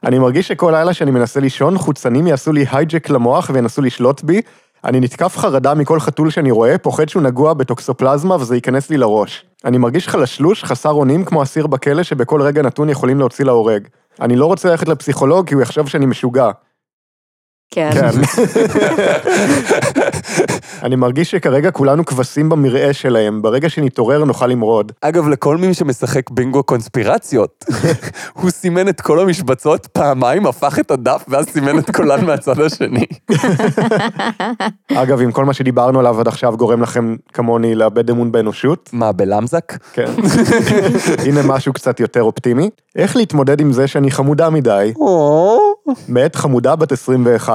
אני 0.05 0.19
מרגיש 0.19 0.49
שכל 0.49 0.73
לילה 0.77 0.95
שאני 0.95 1.11
מנסה 1.11 1.41
לישון, 1.41 1.79
חוצנים 1.79 2.27
יעשו 2.27 2.53
לי 2.53 2.65
הייג'ק 2.73 3.11
למוח 3.11 3.51
וינסו 3.55 3.83
לשלוט 3.83 4.23
בי. 4.23 4.41
אני 4.85 5.01
נתקף 5.01 5.37
חרדה 5.37 5.75
מכל 5.75 6.01
חתול 6.01 6.31
שאני 6.31 6.51
רואה, 6.51 6.79
פוחד 6.79 7.09
שהוא 7.09 7.23
נגוע 7.23 7.55
בטוקסופלזמה 7.55 8.37
וזה 8.37 8.55
ייכנס 8.55 8.91
לי 8.91 8.97
לראש. 8.97 9.45
אני 9.65 9.79
מרגיש 9.79 10.09
חלשלוש, 10.09 10.65
חסר 10.65 10.91
אונים 10.91 11.25
כמו 11.25 11.43
אסיר 11.43 11.67
בכלא 11.67 12.03
שבכל 12.03 12.43
רגע 12.43 12.63
נתון 12.63 12.89
יכולים 12.91 13.19
להוציא 13.19 13.45
להורג. 13.45 13.89
אני 14.21 14.37
לא 14.37 14.47
רוצה 14.47 14.71
ללכת 14.71 14.89
לפסיכולוג 14.89 15.49
כי 15.49 15.55
הוא 15.55 15.63
יחשוב 15.63 15.89
שאני 15.89 16.07
משוגע. 16.07 16.51
כן. 17.71 17.91
כן. 17.93 18.11
אני 20.85 20.97
מרגיש 20.97 21.31
שכרגע 21.31 21.71
כולנו 21.71 22.05
כבשים 22.05 22.49
במרעה 22.49 22.93
שלהם, 22.93 23.43
ברגע 23.43 23.69
שנתעורר 23.69 24.25
נוכל 24.25 24.47
למרוד. 24.47 24.93
אגב, 25.01 25.29
לכל 25.29 25.57
מי 25.57 25.75
שמשחק 25.75 26.31
בינגו 26.31 26.63
קונספירציות, 26.63 27.65
הוא 28.41 28.51
סימן 28.51 28.89
את 28.89 29.01
כל 29.01 29.21
המשבצות 29.21 29.87
פעמיים, 29.87 30.47
הפך 30.47 30.79
את 30.79 30.91
הדף, 30.91 31.25
ואז 31.29 31.47
סימן 31.47 31.79
את 31.79 31.91
כולן 31.97 32.25
מהצד 32.25 32.61
השני. 32.61 33.07
אגב, 34.95 35.21
אם 35.21 35.33
כל 35.33 35.45
מה 35.45 35.53
שדיברנו 35.53 36.01
עליו 36.01 36.21
עד 36.21 36.29
עכשיו 36.29 36.57
גורם 36.57 36.83
לכם, 36.83 37.17
כמוני, 37.33 37.75
לאבד 37.75 38.11
אמון 38.11 38.33
באנושות, 38.33 38.91
מה, 38.93 39.13
בלמזק? 39.13 39.73
כן. 39.93 40.11
הנה 41.27 41.41
משהו 41.45 41.73
קצת 41.73 42.01
יותר 42.01 42.23
אופטימי. 42.23 42.71
איך 42.97 43.17
להתמודד 43.17 43.61
עם 43.61 43.73
זה 43.73 43.87
שאני 43.87 44.11
חמודה 44.11 44.51
מדי, 44.51 44.93
מאת 46.09 46.37
חמודה 46.37 46.77
בת 46.77 46.93
21. 46.93 47.54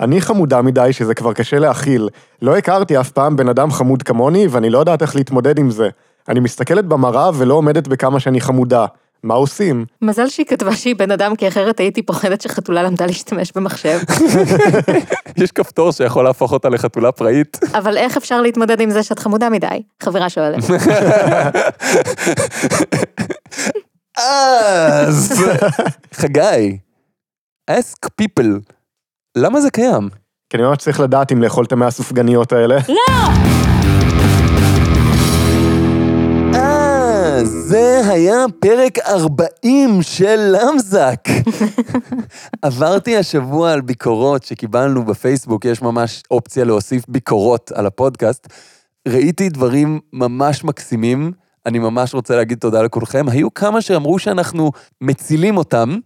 אני 0.00 0.20
חמודה 0.20 0.62
מדי 0.62 0.92
שזה 0.92 1.14
כבר 1.14 1.32
קשה 1.32 1.58
להכיל. 1.58 2.08
לא 2.42 2.56
הכרתי 2.56 3.00
אף 3.00 3.10
פעם 3.10 3.36
בן 3.36 3.48
אדם 3.48 3.70
חמוד 3.70 4.02
כמוני, 4.02 4.46
ואני 4.46 4.70
לא 4.70 4.78
יודעת 4.78 5.02
איך 5.02 5.16
להתמודד 5.16 5.58
עם 5.58 5.70
זה. 5.70 5.88
אני 6.28 6.40
מסתכלת 6.40 6.84
במראה 6.84 7.30
ולא 7.34 7.54
עומדת 7.54 7.88
בכמה 7.88 8.20
שאני 8.20 8.40
חמודה. 8.40 8.86
מה 9.22 9.34
עושים? 9.34 9.84
מזל 10.02 10.28
שהיא 10.28 10.46
כתבה 10.46 10.76
שהיא 10.76 10.96
בן 10.96 11.10
אדם, 11.10 11.36
כי 11.36 11.48
אחרת 11.48 11.80
הייתי 11.80 12.02
פוחדת 12.02 12.40
שחתולה 12.40 12.82
למדה 12.82 13.06
להשתמש 13.06 13.52
במחשב. 13.56 13.98
יש 15.42 15.52
כפתור 15.52 15.92
שיכול 15.92 16.24
להפוך 16.24 16.52
אותה 16.52 16.68
לחתולה 16.68 17.12
פראית. 17.12 17.60
אבל 17.74 17.96
איך 17.96 18.16
אפשר 18.16 18.40
להתמודד 18.40 18.80
עם 18.80 18.90
זה 18.90 19.02
שאת 19.02 19.18
חמודה 19.18 19.48
מדי? 19.48 19.82
חברה 20.02 20.30
שואלת. 20.30 20.64
אז, 24.16 25.44
חגי, 26.12 26.78
ask 27.70 28.08
people, 28.22 28.71
למה 29.36 29.60
זה 29.60 29.70
קיים? 29.70 30.08
כי 30.50 30.56
אני 30.56 30.62
ממש 30.62 30.78
צריך 30.78 31.00
לדעת 31.00 31.32
אם 31.32 31.42
לאכול 31.42 31.64
את 31.64 31.72
המאה 31.72 31.88
הסופגניות 31.88 32.52
האלה. 32.52 32.78
אה, 36.54 37.44
זה 37.44 38.00
היה 38.08 38.44
פרק 38.60 38.98
40 38.98 40.02
של 40.02 40.36
למזק. 40.56 41.20
עברתי 42.62 43.16
השבוע 43.16 43.72
על 43.72 43.80
ביקורות 43.80 44.42
שקיבלנו 44.42 45.04
בפייסבוק, 45.04 45.64
יש 45.64 45.82
ממש 45.82 46.22
אופציה 46.30 46.64
להוסיף 46.64 47.04
ביקורות 47.08 47.72
על 47.72 47.86
הפודקאסט. 47.86 48.48
ראיתי 49.08 49.48
דברים 49.48 50.00
ממש 50.12 50.64
מקסימים, 50.64 51.32
אני 51.66 51.78
ממש 51.78 52.14
רוצה 52.14 52.36
להגיד 52.36 52.58
תודה 52.58 52.82
לכולכם. 52.82 53.28
היו 53.28 53.54
כמה 53.54 53.80
שאמרו 53.80 54.18
שאנחנו 54.18 54.70
מצילים 55.00 55.56
אותם, 55.56 55.98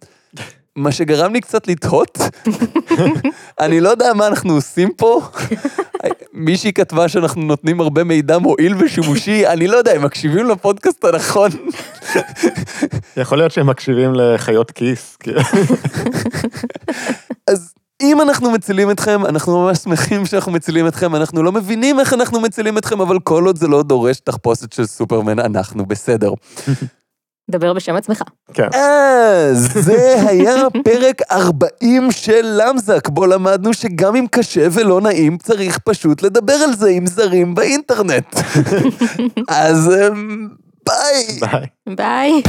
מה 0.77 0.93
שגרם 0.93 1.33
לי 1.33 1.41
קצת 1.41 1.69
לתהות. 1.69 2.19
אני 3.61 3.81
לא 3.81 3.89
יודע 3.89 4.13
מה 4.15 4.27
אנחנו 4.27 4.55
עושים 4.55 4.93
פה. 4.97 5.21
מישהי 6.33 6.73
כתבה 6.73 7.09
שאנחנו 7.09 7.43
נותנים 7.43 7.81
הרבה 7.81 8.05
מידע 8.05 8.39
מועיל 8.39 8.75
ושימושי, 8.79 9.47
אני 9.47 9.67
לא 9.67 9.77
יודע, 9.77 9.93
הם 9.93 10.05
מקשיבים 10.05 10.47
לפודקאסט 10.47 11.05
הנכון. 11.05 11.51
יכול 13.17 13.39
להיות 13.39 13.53
שהם 13.53 13.67
מקשיבים 13.67 14.13
לחיות 14.15 14.71
כיס. 14.71 15.17
כאילו. 15.17 15.41
אז 17.51 17.75
אם 18.03 18.21
אנחנו 18.21 18.51
מצילים 18.51 18.91
אתכם, 18.91 19.27
אנחנו 19.27 19.65
ממש 19.65 19.79
שמחים 19.79 20.27
שאנחנו 20.27 20.53
מצילים 20.53 20.87
אתכם, 20.87 21.17
אנחנו 21.17 21.43
לא 21.43 21.53
מבינים 21.53 22.01
איך 22.01 22.15
אנחנו 22.15 22.41
מצילים 22.41 22.79
אתכם, 22.79 23.01
אבל 23.01 23.19
כל 23.21 23.47
עוד 23.47 23.59
זה 23.59 23.69
לא 23.69 23.83
דורש 23.83 24.21
תחפושת 24.21 24.73
של 24.73 24.87
סופרמן, 24.87 25.39
אנחנו 25.39 25.87
בסדר. 25.87 26.33
דבר 27.51 27.73
בשם 27.73 27.97
עצמך. 27.97 28.23
כן. 28.55 28.69
אז 28.73 29.71
זה 29.75 30.15
היה 30.29 30.55
פרק 30.85 31.23
40 31.31 32.11
של 32.11 32.43
למזק, 32.43 33.09
בו 33.09 33.27
למדנו 33.27 33.75
שגם 33.75 34.17
אם 34.17 34.27
קשה 34.31 34.67
ולא 34.73 35.01
נעים, 35.01 35.39
צריך 35.39 35.79
פשוט 35.79 36.23
לדבר 36.23 36.53
על 36.53 36.77
זה 36.77 36.91
עם 36.91 37.07
זרים 37.07 37.55
באינטרנט. 37.55 38.37
אז 39.49 39.91
אמ, 39.91 40.49
ביי. 40.87 41.41
ביי. 41.41 41.67
ביי. 41.97 42.43